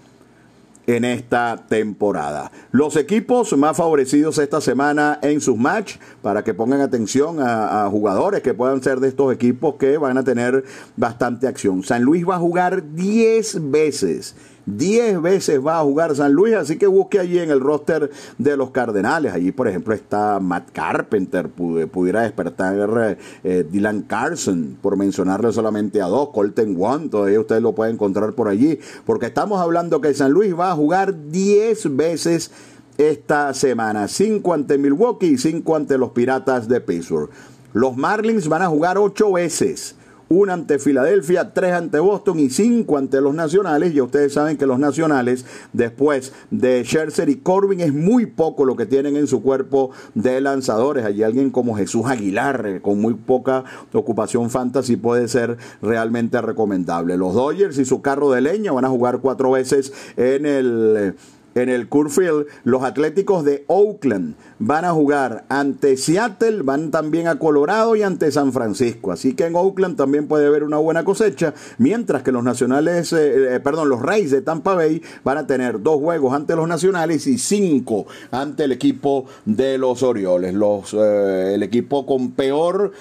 en 0.88 1.04
esta 1.04 1.66
temporada. 1.68 2.52
Los 2.72 2.96
equipos 2.96 3.56
más 3.58 3.76
favorecidos 3.78 4.38
esta 4.38 4.62
semana 4.62 5.20
en 5.22 5.42
sus 5.42 5.58
match, 5.58 5.98
para 6.22 6.44
que 6.44 6.54
pongan 6.54 6.82
atención 6.82 7.40
a, 7.42 7.88
jugadores 7.92 8.42
que 8.42 8.54
puedan 8.54 8.82
ser 8.82 9.00
de 9.00 9.10
estos 9.10 9.34
equipos 9.34 9.76
que 9.76 9.98
van 9.98 10.18
a 10.18 10.24
tener 10.24 10.64
bastante 10.96 11.48
acción. 11.48 11.84
San 11.84 12.04
Luis 12.04 12.28
va 12.28 12.36
a 12.36 12.40
jugar 12.40 12.94
10 12.94 13.70
veces 13.70 14.36
10 14.68 15.22
veces 15.22 15.66
va 15.66 15.80
a 15.80 15.84
jugar 15.84 16.16
San 16.16 16.34
Luis, 16.34 16.54
así 16.54 16.78
que 16.78 16.88
busque 16.88 17.20
allí 17.20 17.40
en 17.40 17.50
el 17.50 17.62
roster 17.62 18.12
de 18.38 18.58
los 18.58 18.72
Cardenales. 18.72 19.34
Allí, 19.34 19.52
por 19.52 19.68
ejemplo, 19.68 19.94
está 19.94 20.40
Matt 20.40 20.72
Carpenter, 20.72 21.50
pudiera 21.50 22.22
despertar 22.22 23.18
eh, 23.44 23.66
Dylan 23.70 24.04
Carson, 24.04 24.78
por 24.82 24.98
mencionarle 24.98 25.52
solamente 25.54 26.02
a 26.02 26.08
dos, 26.08 26.30
Colton 26.30 26.76
One, 26.78 27.10
todavía 27.10 27.40
ustedes 27.40 27.62
lo 27.62 27.74
pueden 27.74 27.96
encontrar 27.96 28.34
por 28.34 28.50
allí, 28.50 28.80
porque 29.06 29.28
estamos 29.28 29.62
hablando 29.62 30.02
que 30.02 30.14
San 30.14 30.32
Luis 30.32 30.58
va 30.58 30.72
a 30.72 30.76
jugar 30.76 31.32
10 31.32 31.96
veces 31.96 32.52
esta 32.98 33.54
semana, 33.54 34.08
5 34.08 34.54
ante 34.54 34.78
Milwaukee 34.78 35.28
y 35.28 35.38
5 35.38 35.76
ante 35.76 35.98
los 35.98 36.12
Piratas 36.12 36.68
de 36.68 36.82
Pittsburgh. 36.82 37.30
Los 37.74 37.96
Marlins 37.96 38.48
van 38.48 38.64
a 38.64 38.68
jugar 38.68 38.98
8 38.98 39.32
veces 39.32 39.96
una 40.30 40.54
ante 40.54 40.80
Filadelfia, 40.80 41.54
tres 41.54 41.74
ante 41.74 42.00
Boston 42.00 42.40
y 42.40 42.50
cinco 42.50 42.98
ante 42.98 43.22
los 43.22 43.34
Nacionales. 43.34 43.94
Y 43.94 44.02
ustedes 44.02 44.34
saben 44.34 44.58
que 44.58 44.66
los 44.66 44.80
Nacionales, 44.80 45.46
después 45.74 46.34
de 46.52 46.84
Scherzer 46.84 47.30
y 47.30 47.38
Corbin, 47.38 47.82
es 47.82 47.94
muy 47.94 48.26
poco 48.26 48.66
lo 48.66 48.76
que 48.76 48.86
tienen 48.86 49.16
en 49.16 49.28
su 49.28 49.42
cuerpo 49.42 49.92
de 50.14 50.42
lanzadores. 50.42 51.06
Hay 51.06 51.24
alguien 51.24 51.50
como 51.50 51.76
Jesús 51.76 52.06
Aguilar, 52.06 52.82
con 52.82 53.00
muy 53.00 53.14
poca 53.14 53.64
ocupación 53.94 54.50
fantasy, 54.50 54.96
puede 54.96 55.28
ser 55.28 55.58
realmente 55.82 56.42
recomendable. 56.42 57.18
Los 57.18 57.34
Dodgers 57.34 57.78
y 57.78 57.86
su 57.86 58.02
carro 58.02 58.32
de 58.32 58.42
leña 58.42 58.72
van 58.72 58.86
a 58.86 58.90
jugar 58.90 59.20
cuatro 59.20 59.52
veces 59.52 59.94
en 60.18 60.46
el 60.46 61.16
en 61.62 61.70
el 61.70 61.88
Curfield, 61.88 62.46
los 62.64 62.84
Atléticos 62.84 63.44
de 63.44 63.64
Oakland 63.68 64.36
van 64.60 64.86
a 64.86 64.92
jugar 64.92 65.46
ante 65.50 65.98
Seattle, 65.98 66.62
van 66.64 66.92
también 66.92 67.28
a 67.28 67.40
Colorado 67.40 67.96
y 67.96 68.04
ante 68.04 68.32
San 68.32 68.54
Francisco. 68.54 69.12
Así 69.12 69.34
que 69.34 69.46
en 69.46 69.56
Oakland 69.56 69.98
también 69.98 70.28
puede 70.28 70.48
haber 70.48 70.64
una 70.64 70.78
buena 70.78 71.04
cosecha, 71.04 71.54
mientras 71.78 72.24
que 72.24 72.32
los 72.32 72.44
Nacionales, 72.44 73.14
eh, 73.14 73.56
eh, 73.56 73.60
perdón, 73.60 73.90
los 73.90 74.02
Reyes 74.02 74.32
de 74.32 74.42
Tampa 74.42 74.76
Bay 74.76 75.02
van 75.24 75.38
a 75.38 75.48
tener 75.48 75.82
dos 75.82 76.00
juegos 76.00 76.34
ante 76.34 76.56
los 76.56 76.68
Nacionales 76.68 77.28
y 77.28 77.38
cinco 77.38 78.08
ante 78.32 78.64
el 78.64 78.72
equipo 78.72 79.26
de 79.46 79.78
los 79.78 80.04
Orioles. 80.04 80.56
Eh, 80.94 81.52
el 81.56 81.64
equipo 81.64 82.06
con 82.06 82.32
peor 82.32 82.92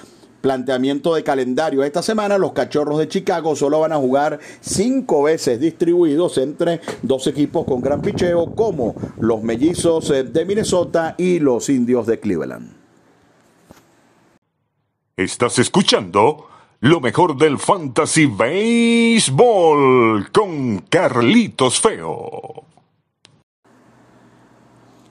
planteamiento 0.46 1.16
de 1.16 1.24
calendario. 1.24 1.82
Esta 1.82 2.02
semana 2.02 2.38
los 2.38 2.52
Cachorros 2.52 3.00
de 3.00 3.08
Chicago 3.08 3.56
solo 3.56 3.80
van 3.80 3.90
a 3.90 3.96
jugar 3.96 4.38
cinco 4.60 5.24
veces 5.24 5.58
distribuidos 5.58 6.38
entre 6.38 6.80
dos 7.02 7.26
equipos 7.26 7.64
con 7.64 7.80
gran 7.80 8.00
picheo 8.00 8.54
como 8.54 8.94
los 9.18 9.42
Mellizos 9.42 10.08
de 10.08 10.44
Minnesota 10.44 11.16
y 11.18 11.40
los 11.40 11.68
Indios 11.68 12.06
de 12.06 12.20
Cleveland. 12.20 12.76
Estás 15.16 15.58
escuchando 15.58 16.46
lo 16.78 17.00
mejor 17.00 17.36
del 17.36 17.58
Fantasy 17.58 18.26
Baseball 18.26 20.30
con 20.30 20.78
Carlitos 20.88 21.80
Feo. 21.80 22.62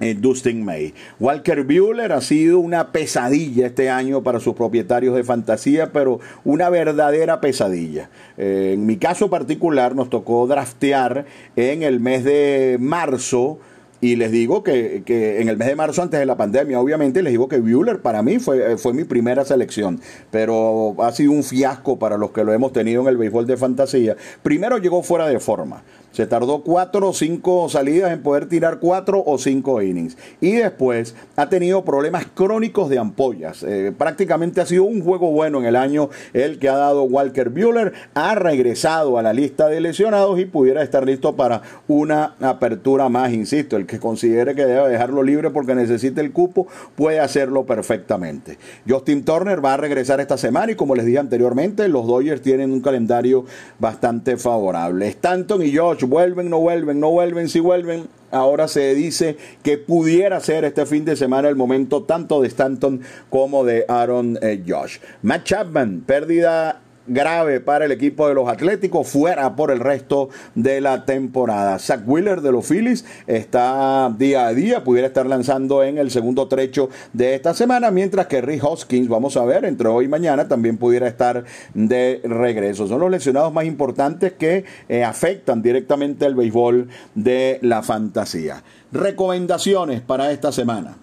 eh, 0.00 0.14
Dustin 0.14 0.64
May. 0.64 0.92
Walker 1.18 1.64
Bueller 1.64 2.12
ha 2.12 2.20
sido 2.20 2.58
una 2.58 2.92
pesadilla 2.92 3.66
este 3.66 3.88
año 3.88 4.22
para 4.22 4.40
sus 4.40 4.54
propietarios 4.54 5.14
de 5.16 5.24
fantasía, 5.24 5.90
pero 5.92 6.20
una 6.44 6.68
verdadera 6.68 7.40
pesadilla. 7.40 8.10
Eh, 8.36 8.72
en 8.74 8.84
mi 8.84 8.98
caso 8.98 9.30
particular 9.30 9.94
nos 9.94 10.10
tocó 10.10 10.46
draftear 10.46 11.24
en 11.56 11.82
el 11.82 12.00
mes 12.00 12.24
de 12.24 12.76
marzo 12.78 13.58
Y 14.02 14.16
les 14.16 14.30
digo 14.30 14.62
que, 14.62 15.02
que, 15.06 15.40
en 15.40 15.48
el 15.48 15.56
mes 15.56 15.68
de 15.68 15.74
marzo, 15.74 16.02
antes 16.02 16.20
de 16.20 16.26
la 16.26 16.36
pandemia, 16.36 16.78
obviamente, 16.78 17.22
les 17.22 17.32
digo 17.32 17.48
que 17.48 17.60
Bueller 17.60 18.02
para 18.02 18.22
mí 18.22 18.38
fue, 18.38 18.76
fue 18.76 18.92
mi 18.92 19.04
primera 19.04 19.46
selección. 19.46 20.00
Pero 20.30 20.94
ha 21.02 21.10
sido 21.12 21.32
un 21.32 21.42
fiasco 21.42 21.98
para 21.98 22.18
los 22.18 22.30
que 22.30 22.44
lo 22.44 22.52
hemos 22.52 22.74
tenido 22.74 23.00
en 23.00 23.08
el 23.08 23.16
béisbol 23.16 23.46
de 23.46 23.56
fantasía. 23.56 24.14
Primero 24.42 24.76
llegó 24.76 25.02
fuera 25.02 25.26
de 25.26 25.40
forma. 25.40 25.82
Se 26.16 26.26
tardó 26.26 26.62
cuatro 26.62 27.10
o 27.10 27.12
cinco 27.12 27.68
salidas 27.68 28.10
en 28.10 28.22
poder 28.22 28.48
tirar 28.48 28.78
cuatro 28.78 29.22
o 29.26 29.36
cinco 29.36 29.82
innings. 29.82 30.16
Y 30.40 30.52
después 30.52 31.14
ha 31.36 31.50
tenido 31.50 31.84
problemas 31.84 32.24
crónicos 32.32 32.88
de 32.88 32.98
ampollas. 32.98 33.62
Eh, 33.62 33.92
prácticamente 33.94 34.62
ha 34.62 34.64
sido 34.64 34.84
un 34.84 35.02
juego 35.02 35.30
bueno 35.30 35.58
en 35.58 35.66
el 35.66 35.76
año 35.76 36.08
el 36.32 36.58
que 36.58 36.70
ha 36.70 36.76
dado 36.78 37.02
Walker 37.02 37.50
Bueller. 37.50 37.92
Ha 38.14 38.34
regresado 38.34 39.18
a 39.18 39.22
la 39.22 39.34
lista 39.34 39.68
de 39.68 39.82
lesionados 39.82 40.40
y 40.40 40.46
pudiera 40.46 40.82
estar 40.82 41.04
listo 41.04 41.36
para 41.36 41.60
una 41.86 42.34
apertura 42.40 43.10
más. 43.10 43.34
Insisto, 43.34 43.76
el 43.76 43.84
que 43.84 44.00
considere 44.00 44.54
que 44.54 44.64
debe 44.64 44.88
dejarlo 44.88 45.22
libre 45.22 45.50
porque 45.50 45.74
necesita 45.74 46.22
el 46.22 46.32
cupo 46.32 46.66
puede 46.94 47.20
hacerlo 47.20 47.66
perfectamente. 47.66 48.56
Justin 48.88 49.22
Turner 49.22 49.62
va 49.62 49.74
a 49.74 49.76
regresar 49.76 50.22
esta 50.22 50.38
semana 50.38 50.72
y 50.72 50.76
como 50.76 50.94
les 50.94 51.04
dije 51.04 51.18
anteriormente, 51.18 51.86
los 51.88 52.06
Dodgers 52.06 52.40
tienen 52.40 52.72
un 52.72 52.80
calendario 52.80 53.44
bastante 53.78 54.38
favorable. 54.38 55.08
Stanton 55.08 55.62
y 55.62 55.76
Josh 55.76 56.05
vuelven, 56.06 56.50
no 56.50 56.60
vuelven, 56.60 57.00
no 57.00 57.10
vuelven, 57.10 57.48
si 57.48 57.60
vuelven. 57.60 58.08
Ahora 58.30 58.66
se 58.68 58.94
dice 58.94 59.36
que 59.62 59.78
pudiera 59.78 60.40
ser 60.40 60.64
este 60.64 60.84
fin 60.86 61.04
de 61.04 61.16
semana 61.16 61.48
el 61.48 61.56
momento 61.56 62.02
tanto 62.02 62.40
de 62.42 62.48
Stanton 62.48 63.00
como 63.30 63.64
de 63.64 63.84
Aaron 63.88 64.38
eh, 64.42 64.62
Josh. 64.66 64.98
Matt 65.22 65.44
Chapman, 65.44 66.02
pérdida 66.06 66.80
grave 67.06 67.60
para 67.60 67.84
el 67.84 67.92
equipo 67.92 68.28
de 68.28 68.34
los 68.34 68.48
Atléticos, 68.48 69.08
fuera 69.08 69.56
por 69.56 69.70
el 69.70 69.80
resto 69.80 70.28
de 70.54 70.80
la 70.80 71.04
temporada. 71.04 71.78
Zach 71.78 72.02
Wheeler 72.06 72.40
de 72.40 72.52
los 72.52 72.66
Phillies 72.66 73.04
está 73.26 74.12
día 74.16 74.46
a 74.46 74.54
día, 74.54 74.84
pudiera 74.84 75.06
estar 75.08 75.26
lanzando 75.26 75.82
en 75.82 75.98
el 75.98 76.10
segundo 76.10 76.48
trecho 76.48 76.88
de 77.12 77.34
esta 77.34 77.54
semana, 77.54 77.90
mientras 77.90 78.26
que 78.26 78.40
Rick 78.40 78.64
Hoskins, 78.64 79.08
vamos 79.08 79.36
a 79.36 79.44
ver, 79.44 79.64
entre 79.64 79.88
hoy 79.88 80.06
y 80.06 80.08
mañana 80.08 80.48
también 80.48 80.76
pudiera 80.78 81.06
estar 81.06 81.44
de 81.74 82.20
regreso. 82.24 82.86
Son 82.86 83.00
los 83.00 83.10
lesionados 83.10 83.52
más 83.52 83.64
importantes 83.64 84.32
que 84.32 84.64
eh, 84.88 85.04
afectan 85.04 85.62
directamente 85.62 86.26
el 86.26 86.34
béisbol 86.34 86.88
de 87.14 87.58
la 87.62 87.82
fantasía. 87.82 88.62
Recomendaciones 88.92 90.00
para 90.00 90.30
esta 90.32 90.52
semana. 90.52 90.96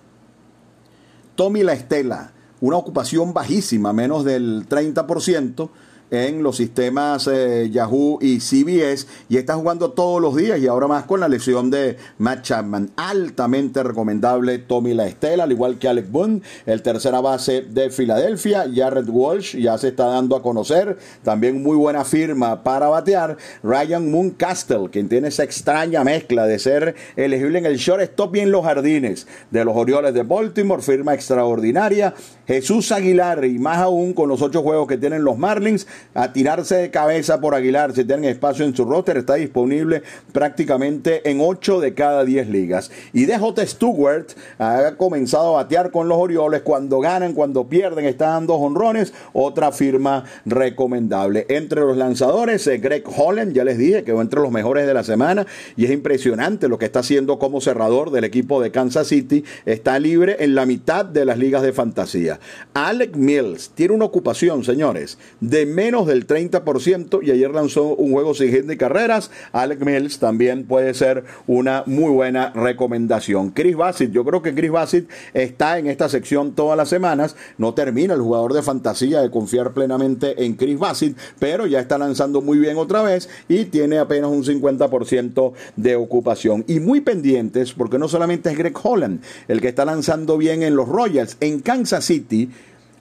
Tommy 1.36 1.64
La 1.64 1.74
Estela, 1.74 2.32
una 2.62 2.78
ocupación 2.78 3.34
bajísima, 3.34 3.92
menos 3.92 4.24
del 4.24 4.68
30% 4.70 5.70
en 6.14 6.44
los 6.44 6.58
sistemas 6.58 7.28
eh, 7.28 7.70
Yahoo 7.72 8.20
y 8.22 8.40
CBS 8.40 9.08
y 9.30 9.38
está 9.38 9.56
jugando 9.56 9.94
todos 9.94 10.22
los 10.22 10.36
días 10.36 10.60
y 10.60 10.68
ahora 10.68 10.88
más 10.88 11.06
con 11.06 11.20
la 11.20 11.28
lesión 11.28 11.72
de 11.72 11.98
Matt 12.20 12.44
Chapman. 12.44 12.92
Altamente 12.96 13.82
recomendable 13.82 14.60
Tommy 14.60 14.94
La 14.94 15.08
Estela, 15.08 15.46
al 15.46 15.52
igual 15.52 15.80
que 15.80 15.88
Alec 15.88 16.12
Boone, 16.12 16.44
el 16.68 16.84
tercera 16.84 17.20
base 17.20 17.62
de 17.62 17.90
Filadelfia. 17.90 18.66
Jared 18.72 19.10
Walsh 19.10 19.58
ya 19.58 19.76
se 19.80 19.88
está 19.88 20.06
dando 20.06 20.36
a 20.36 20.44
conocer. 20.44 21.00
También 21.24 21.64
muy 21.64 21.76
buena 21.76 22.06
firma 22.06 22.62
para 22.62 22.90
batear. 22.90 23.38
Ryan 23.64 24.12
Moon 24.12 24.30
Castle, 24.30 24.90
quien 24.92 25.10
tiene 25.10 25.30
esa 25.30 25.44
extraña 25.44 26.04
mezcla 26.04 26.46
de 26.46 26.60
ser 26.60 26.96
elegible 27.16 27.58
en 27.58 27.66
el 27.66 27.78
shortstop 27.78 28.36
y 28.36 28.42
en 28.42 28.52
los 28.52 28.64
jardines 28.64 29.26
de 29.50 29.66
los 29.66 29.76
Orioles 29.76 30.14
de 30.14 30.22
Baltimore. 30.22 30.84
Firma 30.84 31.16
extraordinaria. 31.16 32.14
Jesús 32.46 32.92
Aguilar 32.92 33.46
y 33.46 33.58
más 33.58 33.80
aún 33.80 34.14
con 34.14 34.30
los 34.30 34.44
ocho 34.44 34.62
juegos 34.62 34.88
que 34.88 34.98
tienen 34.98 35.24
los 35.24 35.40
Marlins 35.40 35.88
a 36.14 36.34
tirarse 36.34 36.76
de 36.76 36.92
cabeza 36.92 37.40
por 37.42 37.56
Aguilar 37.56 37.94
si 37.94 38.06
tienen 38.06 38.26
espacio 38.26 38.66
en 38.66 38.76
su 38.76 38.86
roster. 38.86 39.18
Está 39.18 39.36
disponible 39.36 40.04
prácticamente 40.32 41.30
en 41.30 41.40
8 41.42 41.80
de 41.80 41.94
cada 41.94 42.24
10 42.24 42.50
ligas. 42.50 42.92
Y 43.14 43.26
DJ 43.26 43.68
Stewart 43.68 44.28
ha 44.60 44.94
comenzado 44.98 45.56
a 45.56 45.64
batear 45.64 45.92
con 45.92 46.08
los 46.08 46.18
Orioles 46.18 46.62
cuando 46.62 47.00
ganan, 47.00 47.34
cuando 47.34 47.68
pierden, 47.68 48.06
está 48.06 48.28
dando 48.28 48.56
honrones. 48.56 49.14
Otra 49.34 49.72
firma 49.72 50.24
recomendable. 50.46 51.46
Entre 51.50 51.82
los 51.82 51.98
lanzadores, 51.98 52.66
eh, 52.68 52.78
Greg 52.78 53.04
Holland, 53.06 53.54
ya 53.54 53.64
les 53.64 53.78
dije, 53.78 54.04
que 54.04 54.12
entre 54.12 54.42
los 54.42 54.52
mejores 54.52 54.88
de 54.88 54.94
la 54.94 55.04
semana 55.04 55.46
y 55.76 55.86
es 55.86 55.92
impresionante 55.92 56.68
lo 56.68 56.78
que 56.78 56.86
está 56.86 57.00
haciendo 57.00 57.40
como 57.40 57.62
cerrador 57.62 58.12
del 58.12 58.24
equipo 58.24 58.62
de 58.62 58.72
Kansas 58.72 59.08
City. 59.08 59.44
Está 59.66 60.00
libre 60.00 60.38
en 60.40 60.56
la 60.56 60.66
mitad 60.66 61.06
de 61.06 61.26
las 61.26 61.38
ligas 61.38 61.62
de 61.62 61.74
fantasía. 61.74 62.40
Alec 62.74 63.16
Mills 63.16 63.72
tiene 63.76 63.94
una 63.94 64.06
ocupación, 64.06 64.64
señores, 64.64 65.18
de 65.40 65.66
menos 65.66 65.93
del 66.02 66.26
30% 66.26 67.20
y 67.22 67.30
ayer 67.30 67.52
lanzó 67.52 67.96
un 67.96 68.12
juego 68.12 68.34
sin 68.34 68.50
gente 68.50 68.70
de 68.70 68.78
carreras. 68.78 69.30
Alec 69.52 69.86
Mills 69.86 70.18
también 70.18 70.66
puede 70.66 70.96
ser 70.96 71.24
una 71.46 71.84
muy 71.86 72.12
buena 72.12 72.52
recomendación. 72.54 73.52
Chris 73.52 73.76
Bassett, 73.76 74.12
yo 74.12 74.26
creo 74.26 74.42
que 74.42 74.56
Chris 74.56 74.72
Bassett 74.72 75.08
está 75.36 75.78
en 75.78 75.86
esta 75.86 76.10
sección 76.10 76.54
todas 76.54 76.76
las 76.76 76.90
semanas. 76.90 77.36
No 77.60 77.76
termina 77.76 78.16
el 78.16 78.22
jugador 78.22 78.54
de 78.54 78.64
fantasía 78.64 79.22
de 79.22 79.30
confiar 79.30 79.74
plenamente 79.74 80.44
en 80.44 80.56
Chris 80.56 80.80
Bassett, 80.80 81.16
pero 81.38 81.68
ya 81.68 81.80
está 81.80 82.00
lanzando 82.00 82.42
muy 82.42 82.58
bien 82.58 82.78
otra 82.78 83.04
vez 83.04 83.30
y 83.48 83.66
tiene 83.66 84.00
apenas 84.00 84.32
un 84.32 84.44
50% 84.44 85.54
de 85.76 85.96
ocupación. 85.96 86.66
Y 86.68 86.80
muy 86.80 87.02
pendientes, 87.02 87.74
porque 87.74 88.00
no 88.00 88.08
solamente 88.08 88.50
es 88.50 88.58
Greg 88.58 88.76
Holland 88.82 89.22
el 89.48 89.62
que 89.62 89.68
está 89.68 89.86
lanzando 89.86 90.38
bien 90.38 90.64
en 90.64 90.76
los 90.76 90.88
Royals, 90.88 91.38
en 91.40 91.60
Kansas 91.60 92.06
City 92.06 92.50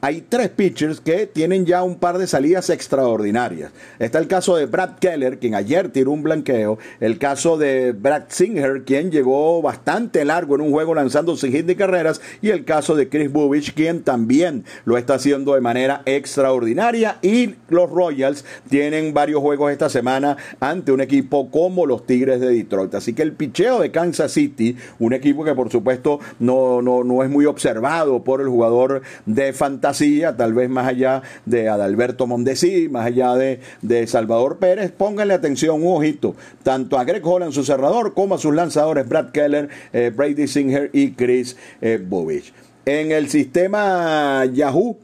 hay 0.05 0.25
tres 0.29 0.49
pitchers 0.49 1.01
que 1.01 1.29
tienen 1.29 1.65
ya 1.65 1.85
un 1.85 1.95
par 1.95 2.19
de 2.19 2.27
salidas 2.27 2.71
extraordinarias. 2.71 3.71
Está 4.01 4.19
el 4.19 4.27
caso 4.27 4.57
de 4.57 4.67
Brad 4.67 4.99
Keller, 4.99 5.39
quien 5.39 5.55
ayer 5.55 5.91
tiró 5.91 6.11
un 6.11 6.25
blanqueo. 6.25 6.77
El 6.99 7.19
caso 7.19 7.57
de 7.57 7.93
Brad 7.93 8.25
Singer, 8.27 8.83
quien 8.83 9.13
llegó 9.13 9.63
bastante 9.63 10.25
largo 10.25 10.57
en 10.57 10.63
un 10.63 10.73
juego 10.73 10.93
lanzando 10.93 11.37
sin 11.37 11.53
hit 11.53 11.67
de 11.67 11.77
carreras. 11.77 12.21
Y 12.41 12.51
el 12.51 12.65
caso 12.65 12.97
de 12.97 13.09
Chris 13.09 13.31
Bubich, 13.31 13.75
quien 13.75 14.03
también 14.03 14.65
lo 14.85 14.99
está 14.99 15.15
haciendo 15.15 15.55
de 15.55 15.61
manera 15.61 16.03
extraordinaria. 16.05 17.19
Y 17.23 17.55
los 17.69 17.89
Royals 17.89 18.45
tienen 18.69 19.15
varios 19.15 19.41
juegos 19.41 19.71
esta 19.71 19.89
semana 19.89 20.37
ante 20.59 20.91
un 20.91 21.01
equipo 21.01 21.49
como 21.49 21.87
los 21.87 22.07
Tigres 22.07 22.41
de 22.41 22.49
Detroit. 22.49 22.93
Así 22.97 23.13
que 23.15 23.23
el 23.23 23.35
picheo 23.35 23.79
de 23.79 23.93
Kansas 23.93 24.33
City, 24.33 24.77
un 24.99 25.13
equipo 25.13 25.45
que 25.45 25.55
por 25.55 25.71
supuesto 25.71 26.19
no, 26.41 26.83
no, 26.83 27.05
no 27.05 27.23
es 27.23 27.31
muy 27.31 27.47
observado 27.47 28.25
por 28.25 28.41
el 28.41 28.49
jugador 28.49 29.03
de 29.27 29.53
fantasía 29.53 29.92
tal 30.37 30.55
vez 30.55 30.71
más 30.71 30.89
allá 30.89 31.23
de 31.45 31.69
Adalberto 31.69 32.27
Mondesi, 32.27 32.89
más 32.89 33.07
allá 33.07 33.35
de, 33.35 33.61
de 33.83 34.07
Salvador 34.07 34.59
Pérez, 34.59 34.91
pónganle 34.91 35.35
atención, 35.35 35.83
un 35.83 35.97
ojito, 35.97 36.35
tanto 36.63 36.99
a 36.99 37.05
Greg 37.05 37.25
Holland, 37.25 37.53
su 37.53 37.63
cerrador, 37.65 38.15
como 38.15 38.35
a 38.35 38.39
sus 38.39 38.55
lanzadores 38.55 39.09
Brad 39.09 39.31
Keller, 39.31 39.69
eh, 39.93 40.11
Brady 40.15 40.49
Singer 40.49 40.91
y 40.93 41.13
Chris 41.13 41.57
eh, 41.81 42.03
Bovich. 42.03 42.53
En 42.85 43.13
el 43.13 43.29
sistema 43.29 44.45
Yahoo, 44.47 44.97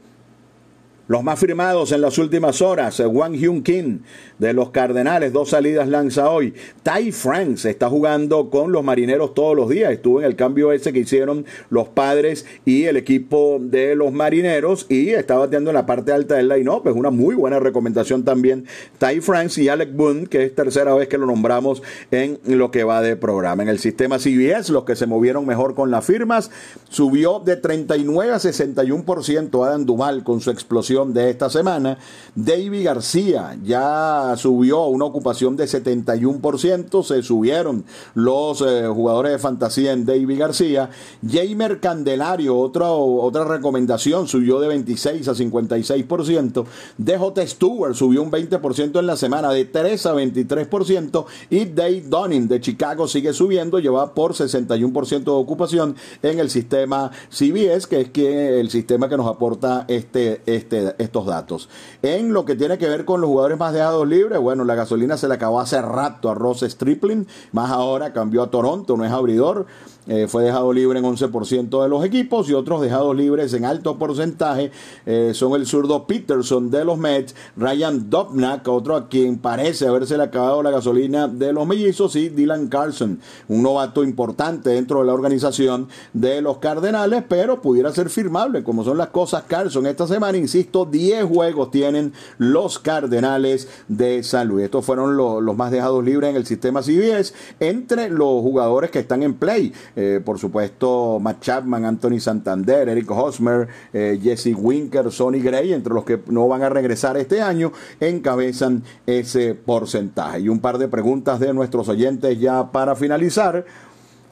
los 1.09 1.23
más 1.23 1.39
firmados 1.39 1.91
en 1.91 2.01
las 2.01 2.19
últimas 2.19 2.61
horas, 2.61 2.99
Wang 2.99 3.33
Hyun 3.33 3.63
Kim, 3.63 4.01
de 4.37 4.53
los 4.53 4.69
Cardenales, 4.69 5.33
dos 5.33 5.49
salidas 5.49 5.87
lanza 5.87 6.29
hoy. 6.29 6.53
Ty 6.83 7.11
Franks 7.11 7.65
está 7.65 7.89
jugando 7.89 8.51
con 8.51 8.71
los 8.71 8.83
marineros 8.83 9.33
todos 9.33 9.55
los 9.55 9.69
días. 9.69 9.91
Estuvo 9.91 10.19
en 10.19 10.27
el 10.27 10.35
cambio 10.35 10.71
ese 10.71 10.93
que 10.93 10.99
hicieron 10.99 11.47
los 11.71 11.87
padres 11.87 12.45
y 12.63 12.83
el 12.83 12.95
equipo 12.95 13.57
de 13.59 13.95
los 13.95 14.13
marineros 14.13 14.85
y 14.87 15.09
está 15.09 15.35
bateando 15.35 15.71
en 15.71 15.77
la 15.77 15.87
parte 15.87 16.11
alta 16.11 16.35
del 16.35 16.47
line-up. 16.47 16.87
Es 16.87 16.95
una 16.95 17.09
muy 17.09 17.33
buena 17.33 17.59
recomendación 17.59 18.23
también. 18.23 18.65
Ty 18.99 19.21
Franks 19.21 19.57
y 19.57 19.67
Alec 19.67 19.95
Boone, 19.95 20.27
que 20.27 20.43
es 20.43 20.53
tercera 20.53 20.93
vez 20.93 21.07
que 21.07 21.17
lo 21.17 21.25
nombramos 21.25 21.81
en 22.11 22.39
lo 22.45 22.69
que 22.69 22.83
va 22.83 23.01
de 23.01 23.15
programa. 23.15 23.63
En 23.63 23.69
el 23.69 23.79
sistema 23.79 24.19
CBS, 24.19 24.71
los 24.71 24.83
que 24.83 24.95
se 24.95 25.07
movieron 25.07 25.47
mejor 25.47 25.73
con 25.73 25.89
las 25.89 26.05
firmas, 26.05 26.51
subió 26.87 27.39
de 27.39 27.57
39 27.57 28.31
a 28.31 28.37
61% 28.37 29.65
Adam 29.65 29.85
Duval 29.87 30.23
con 30.23 30.39
su 30.39 30.51
explosión 30.51 30.98
de 31.07 31.29
esta 31.29 31.49
semana. 31.49 31.97
David 32.35 32.85
García 32.85 33.57
ya 33.63 34.33
subió 34.37 34.79
a 34.79 34.87
una 34.87 35.05
ocupación 35.05 35.55
de 35.55 35.65
71%, 35.65 37.03
se 37.03 37.23
subieron 37.23 37.85
los 38.15 38.61
eh, 38.61 38.85
jugadores 38.87 39.31
de 39.31 39.39
fantasía 39.39 39.93
en 39.93 40.05
David 40.05 40.39
García. 40.39 40.89
Jamer 41.25 41.79
Candelario, 41.79 42.57
otra, 42.57 42.89
otra 42.91 43.45
recomendación, 43.45 44.27
subió 44.27 44.59
de 44.59 44.67
26 44.67 45.27
a 45.27 45.33
56%. 45.33 46.65
DJ 46.97 47.47
Stewart 47.47 47.93
subió 47.95 48.21
un 48.21 48.31
20% 48.31 48.99
en 48.99 49.07
la 49.07 49.15
semana, 49.15 49.51
de 49.51 49.65
3 49.65 50.05
a 50.05 50.13
23%. 50.15 51.25
Y 51.49 51.65
Dave 51.65 52.03
Dunning 52.07 52.47
de 52.47 52.59
Chicago 52.59 53.07
sigue 53.07 53.33
subiendo, 53.33 53.79
lleva 53.79 54.13
por 54.13 54.33
61% 54.33 55.23
de 55.23 55.31
ocupación 55.31 55.95
en 56.21 56.39
el 56.39 56.49
sistema 56.49 57.11
CBS, 57.29 57.87
que 57.87 58.01
es 58.01 58.09
que 58.09 58.59
el 58.59 58.69
sistema 58.69 59.07
que 59.07 59.17
nos 59.17 59.27
aporta 59.27 59.85
este, 59.87 60.41
este, 60.45 60.88
estos 60.97 61.25
datos. 61.25 61.69
En 62.01 62.33
lo 62.33 62.45
que 62.45 62.55
tiene 62.55 62.77
que 62.77 62.87
ver 62.87 63.05
con 63.05 63.21
los 63.21 63.29
jugadores 63.29 63.57
más 63.57 63.73
dejados 63.73 64.07
libres, 64.07 64.39
bueno, 64.39 64.63
la 64.63 64.75
gasolina 64.75 65.17
se 65.17 65.27
le 65.27 65.35
acabó 65.35 65.59
hace 65.59 65.81
rato 65.81 66.29
a 66.29 66.35
Ross 66.35 66.61
Stripling, 66.61 67.27
más 67.51 67.71
ahora 67.71 68.13
cambió 68.13 68.43
a 68.43 68.51
Toronto, 68.51 68.97
no 68.97 69.05
es 69.05 69.11
abridor. 69.11 69.65
Eh, 70.07 70.27
fue 70.27 70.43
dejado 70.43 70.73
libre 70.73 70.99
en 70.99 71.05
11% 71.05 71.83
de 71.83 71.89
los 71.89 72.03
equipos 72.03 72.49
y 72.49 72.53
otros 72.53 72.81
dejados 72.81 73.15
libres 73.15 73.53
en 73.53 73.65
alto 73.65 73.97
porcentaje 73.97 74.71
eh, 75.05 75.31
son 75.33 75.53
el 75.53 75.65
zurdo 75.65 76.07
Peterson 76.07 76.71
de 76.71 76.85
los 76.85 76.97
Mets, 76.97 77.35
Ryan 77.57 78.09
Dobnak, 78.09 78.67
otro 78.67 78.95
a 78.95 79.07
quien 79.09 79.37
parece 79.37 79.87
haberse 79.87 80.15
acabado 80.15 80.63
la 80.63 80.71
gasolina 80.71 81.27
de 81.27 81.53
los 81.53 81.65
mellizos, 81.67 82.15
y 82.15 82.29
Dylan 82.29 82.67
Carlson, 82.67 83.19
un 83.47 83.63
novato 83.63 84.03
importante 84.03 84.71
dentro 84.71 84.99
de 84.99 85.05
la 85.05 85.13
organización 85.13 85.87
de 86.13 86.41
los 86.41 86.57
Cardenales, 86.57 87.23
pero 87.27 87.61
pudiera 87.61 87.91
ser 87.91 88.09
firmable, 88.09 88.63
como 88.63 88.83
son 88.83 88.97
las 88.97 89.09
cosas 89.09 89.43
Carlson. 89.47 89.85
Esta 89.85 90.07
semana, 90.07 90.37
insisto, 90.37 90.85
10 90.85 91.25
juegos 91.25 91.71
tienen 91.71 92.13
los 92.37 92.79
Cardenales 92.79 93.67
de 93.87 94.23
San 94.23 94.47
Luis. 94.47 94.65
Estos 94.65 94.85
fueron 94.85 95.15
los 95.17 95.55
más 95.55 95.71
dejados 95.71 96.03
libres 96.03 96.29
en 96.31 96.35
el 96.35 96.45
sistema 96.45 96.81
CBS 96.81 97.33
entre 97.59 98.09
los 98.09 98.41
jugadores 98.41 98.91
que 98.91 98.99
están 98.99 99.23
en 99.23 99.33
play. 99.33 99.73
Eh, 99.95 100.21
por 100.23 100.39
supuesto, 100.39 101.19
Matt 101.19 101.41
Chapman, 101.41 101.85
Anthony 101.85 102.19
Santander, 102.19 102.89
Eric 102.89 103.09
Hosmer, 103.11 103.67
eh, 103.93 104.19
Jesse 104.21 104.53
Winker, 104.55 105.11
Sonny 105.11 105.39
Gray, 105.39 105.73
entre 105.73 105.93
los 105.93 106.03
que 106.03 106.19
no 106.27 106.47
van 106.47 106.63
a 106.63 106.69
regresar 106.69 107.17
este 107.17 107.41
año, 107.41 107.71
encabezan 107.99 108.83
ese 109.05 109.55
porcentaje. 109.55 110.41
Y 110.41 110.49
un 110.49 110.59
par 110.59 110.77
de 110.77 110.87
preguntas 110.87 111.39
de 111.39 111.53
nuestros 111.53 111.89
oyentes 111.89 112.39
ya 112.39 112.71
para 112.71 112.95
finalizar. 112.95 113.65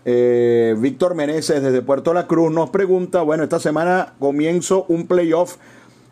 Eh, 0.09 0.73
Víctor 0.79 1.15
Meneses 1.15 1.61
desde 1.61 1.81
Puerto 1.81 2.13
La 2.13 2.27
Cruz 2.27 2.49
nos 2.49 2.69
pregunta, 2.69 3.23
bueno, 3.23 3.43
esta 3.43 3.59
semana 3.59 4.13
comienzo 4.19 4.85
un 4.87 5.05
playoff 5.05 5.57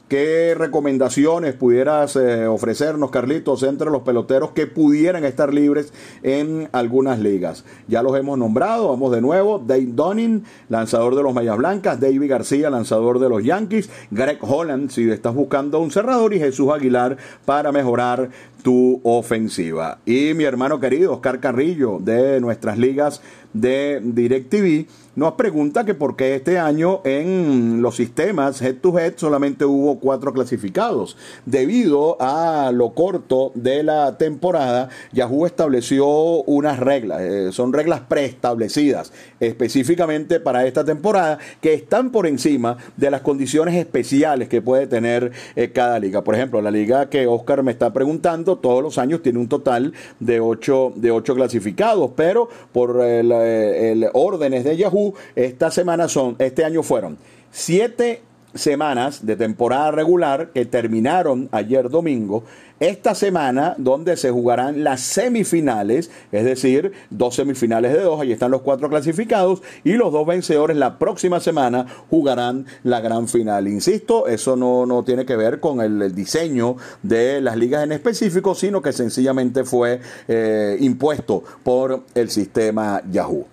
¿Qué 0.08 0.54
recomendaciones 0.56 1.56
pudieras 1.56 2.16
eh, 2.16 2.46
ofrecernos, 2.46 3.10
Carlitos, 3.10 3.64
entre 3.64 3.90
los 3.90 4.04
peloteros 4.04 4.52
que 4.52 4.68
pudieran 4.68 5.26
estar 5.26 5.52
libres 5.52 5.94
en 6.22 6.70
algunas 6.74 7.18
ligas? 7.18 7.66
Ya 7.88 8.04
los 8.04 8.16
hemos 8.16 8.38
nombrado, 8.38 8.90
vamos 8.90 9.12
de 9.12 9.22
nuevo. 9.22 9.58
Dave 9.58 9.88
Dunning, 9.88 10.44
lanzador 10.70 11.16
de 11.16 11.24
los 11.24 11.34
Mayas 11.34 11.58
Blancas. 11.58 12.00
David 12.00 12.30
García, 12.30 12.70
lanzador 12.70 13.18
de 13.18 13.30
los 13.30 13.44
Yankees. 13.44 13.90
Greg 14.12 14.38
Holland, 14.42 14.92
si 14.92 15.10
estás 15.10 15.34
buscando 15.34 15.80
un 15.80 15.90
cerrador. 15.90 16.36
Y 16.36 16.40
Jesús 16.40 16.70
Aguilar 16.72 17.18
para 17.44 17.72
mejorar 17.72 18.30
tu 18.62 19.00
ofensiva. 19.04 20.00
Y 20.06 20.36
mi 20.36 20.44
hermano 20.44 20.80
querido, 20.80 21.14
Oscar 21.14 21.40
Carrillo, 21.40 21.98
de 22.00 22.40
nuestras 22.42 22.78
ligas 22.78 23.22
de 23.56 24.02
DirecTV 24.04 24.86
nos 25.16 25.34
pregunta 25.36 25.86
que 25.86 25.94
por 25.94 26.18
qué 26.18 26.36
este 26.36 26.60
año 26.60 27.00
en 27.06 27.82
los 27.82 27.96
sistemas 27.96 28.62
head 28.62 28.76
to 28.76 29.00
head 29.00 29.14
solamente 29.16 29.64
hubo 29.64 29.98
cuatro 30.00 30.34
clasificados. 30.34 31.16
Debido 31.46 32.18
a 32.20 32.72
lo 32.74 32.94
corto 32.94 33.54
de 33.56 33.84
la 33.84 34.18
temporada, 34.18 34.90
Yahoo 35.14 35.46
estableció 35.46 36.06
unas 36.06 36.80
reglas, 36.80 37.22
eh, 37.22 37.52
son 37.54 37.72
reglas 37.72 38.02
preestablecidas 38.02 39.14
específicamente 39.40 40.42
para 40.42 40.66
esta 40.66 40.84
temporada 40.84 41.40
que 41.62 41.74
están 41.74 42.12
por 42.12 42.28
encima 42.28 42.78
de 42.98 43.10
las 43.10 43.22
condiciones 43.22 43.76
especiales 43.76 44.50
que 44.50 44.62
puede 44.62 44.86
tener 44.86 45.32
eh, 45.56 45.72
cada 45.72 45.98
liga. 45.98 46.26
Por 46.26 46.36
ejemplo, 46.36 46.62
la 46.62 46.72
liga 46.72 47.10
que 47.10 47.26
Oscar 47.26 47.64
me 47.64 47.72
está 47.72 47.94
preguntando 47.94 48.58
todos 48.58 48.84
los 48.84 48.98
años 48.98 49.22
tiene 49.22 49.40
un 49.40 49.48
total 49.48 49.94
de 50.20 50.42
ocho, 50.42 50.92
de 50.98 51.12
ocho 51.12 51.36
clasificados, 51.36 52.12
pero 52.18 52.50
por 52.74 53.00
eh, 53.02 53.24
el 53.46 54.10
órdenes 54.14 54.64
de 54.64 54.78
Yahoo 54.78 55.14
esta 55.36 55.72
semana 55.72 56.08
son, 56.08 56.36
este 56.40 56.64
año 56.64 56.84
fueron 56.84 57.18
siete 57.52 58.22
semanas 58.56 59.26
de 59.26 59.36
temporada 59.36 59.92
regular 59.92 60.50
que 60.54 60.66
terminaron 60.66 61.50
ayer 61.52 61.90
domingo. 61.90 62.44
Esta 62.80 63.16
semana 63.16 63.74
donde 63.78 64.18
se 64.18 64.32
jugarán 64.32 64.84
las 64.84 65.00
semifinales, 65.00 66.12
es 66.34 66.44
decir, 66.44 66.92
dos 67.10 67.36
semifinales 67.36 67.94
de 67.94 68.02
dos, 68.02 68.20
ahí 68.20 68.34
están 68.34 68.52
los 68.52 68.64
cuatro 68.64 68.90
clasificados 68.90 69.62
y 69.86 69.94
los 69.94 70.12
dos 70.12 70.28
vencedores 70.28 70.76
la 70.76 71.00
próxima 71.00 71.40
semana 71.40 71.86
jugarán 72.10 72.66
la 72.84 73.00
gran 73.00 73.30
final. 73.30 73.70
Insisto, 73.70 74.28
eso 74.28 74.58
no, 74.58 74.86
no 74.86 75.04
tiene 75.04 75.26
que 75.26 75.38
ver 75.38 75.62
con 75.62 75.80
el, 75.80 76.14
diseño 76.14 76.76
de 77.02 77.40
las 77.40 77.56
ligas 77.56 77.84
en 77.84 77.94
específico, 77.94 78.54
sino 78.56 78.82
que 78.82 78.92
sencillamente 78.92 79.64
fue 79.64 80.02
eh, 80.28 80.76
impuesto 80.82 81.44
por 81.64 82.04
el 82.14 82.30
sistema 82.30 83.02
Yahoo. 83.10 83.48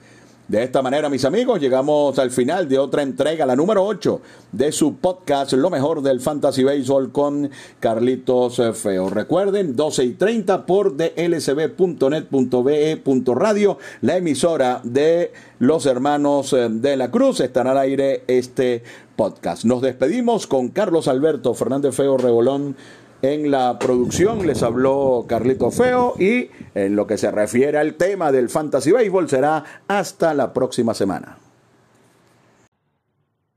De 0.49 0.61
esta 0.63 0.83
manera, 0.83 1.09
mis 1.09 1.25
amigos, 1.25 1.61
llegamos 1.61 2.19
al 2.19 2.33
final 2.33 2.69
de 2.69 2.77
otra 2.79 3.03
entrega, 3.03 3.47
la 3.47 3.55
número 3.55 3.85
8 3.85 4.21
de 4.51 4.73
su 4.73 4.97
podcast, 4.97 5.53
Lo 5.53 5.71
mejor 5.71 6.03
del 6.03 6.21
Fantasy 6.21 6.65
Baseball 6.65 7.13
con 7.13 7.49
Carlitos 7.79 8.61
Feo. 8.75 9.09
Recuerden, 9.09 9.77
12 9.77 10.05
y 10.05 10.15
30 10.15 10.67
por 10.67 10.97
dlcb.net.be.radio, 10.97 13.79
la 14.01 14.17
emisora 14.17 14.81
de 14.83 15.33
los 15.61 15.87
hermanos 15.87 16.57
de 16.71 16.97
la 16.97 17.09
Cruz. 17.11 17.39
Estará 17.41 17.71
al 17.71 17.79
aire 17.79 18.25
este 18.27 18.83
podcast. 19.15 19.65
Nos 19.65 19.81
despedimos 19.81 20.49
con 20.49 20.71
Carlos 20.71 21.07
Alberto 21.07 21.55
Fernández 21.55 21.95
Feo 21.95 22.17
Rebolón 22.17 22.75
en 23.23 23.51
la 23.53 23.79
producción 23.79 24.47
les 24.47 24.63
habló 24.63 25.25
Carlito 25.29 25.71
Feo 25.71 26.15
y 26.19 26.51
en 26.75 26.97
lo 26.97 27.07
que 27.07 27.17
se 27.17 27.31
refiere 27.31 27.79
al 27.79 27.95
tema 27.95 28.33
del 28.33 28.51
Fantasy 28.51 28.91
Baseball 28.91 29.29
será 29.29 29.65
hasta 29.87 30.35
la 30.35 30.53
próxima 30.53 30.93
semana. 30.93 31.39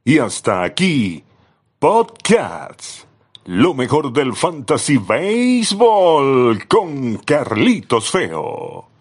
Y 0.04 0.20
hasta 0.20 0.64
aquí, 0.64 1.24
Podcasts. 1.80 3.08
Lo 3.46 3.74
mejor 3.74 4.14
del 4.14 4.34
Fantasy 4.34 4.98
Baseball 4.98 6.68
con 6.68 7.18
Carlitos 7.18 8.12
Feo. 8.12 8.95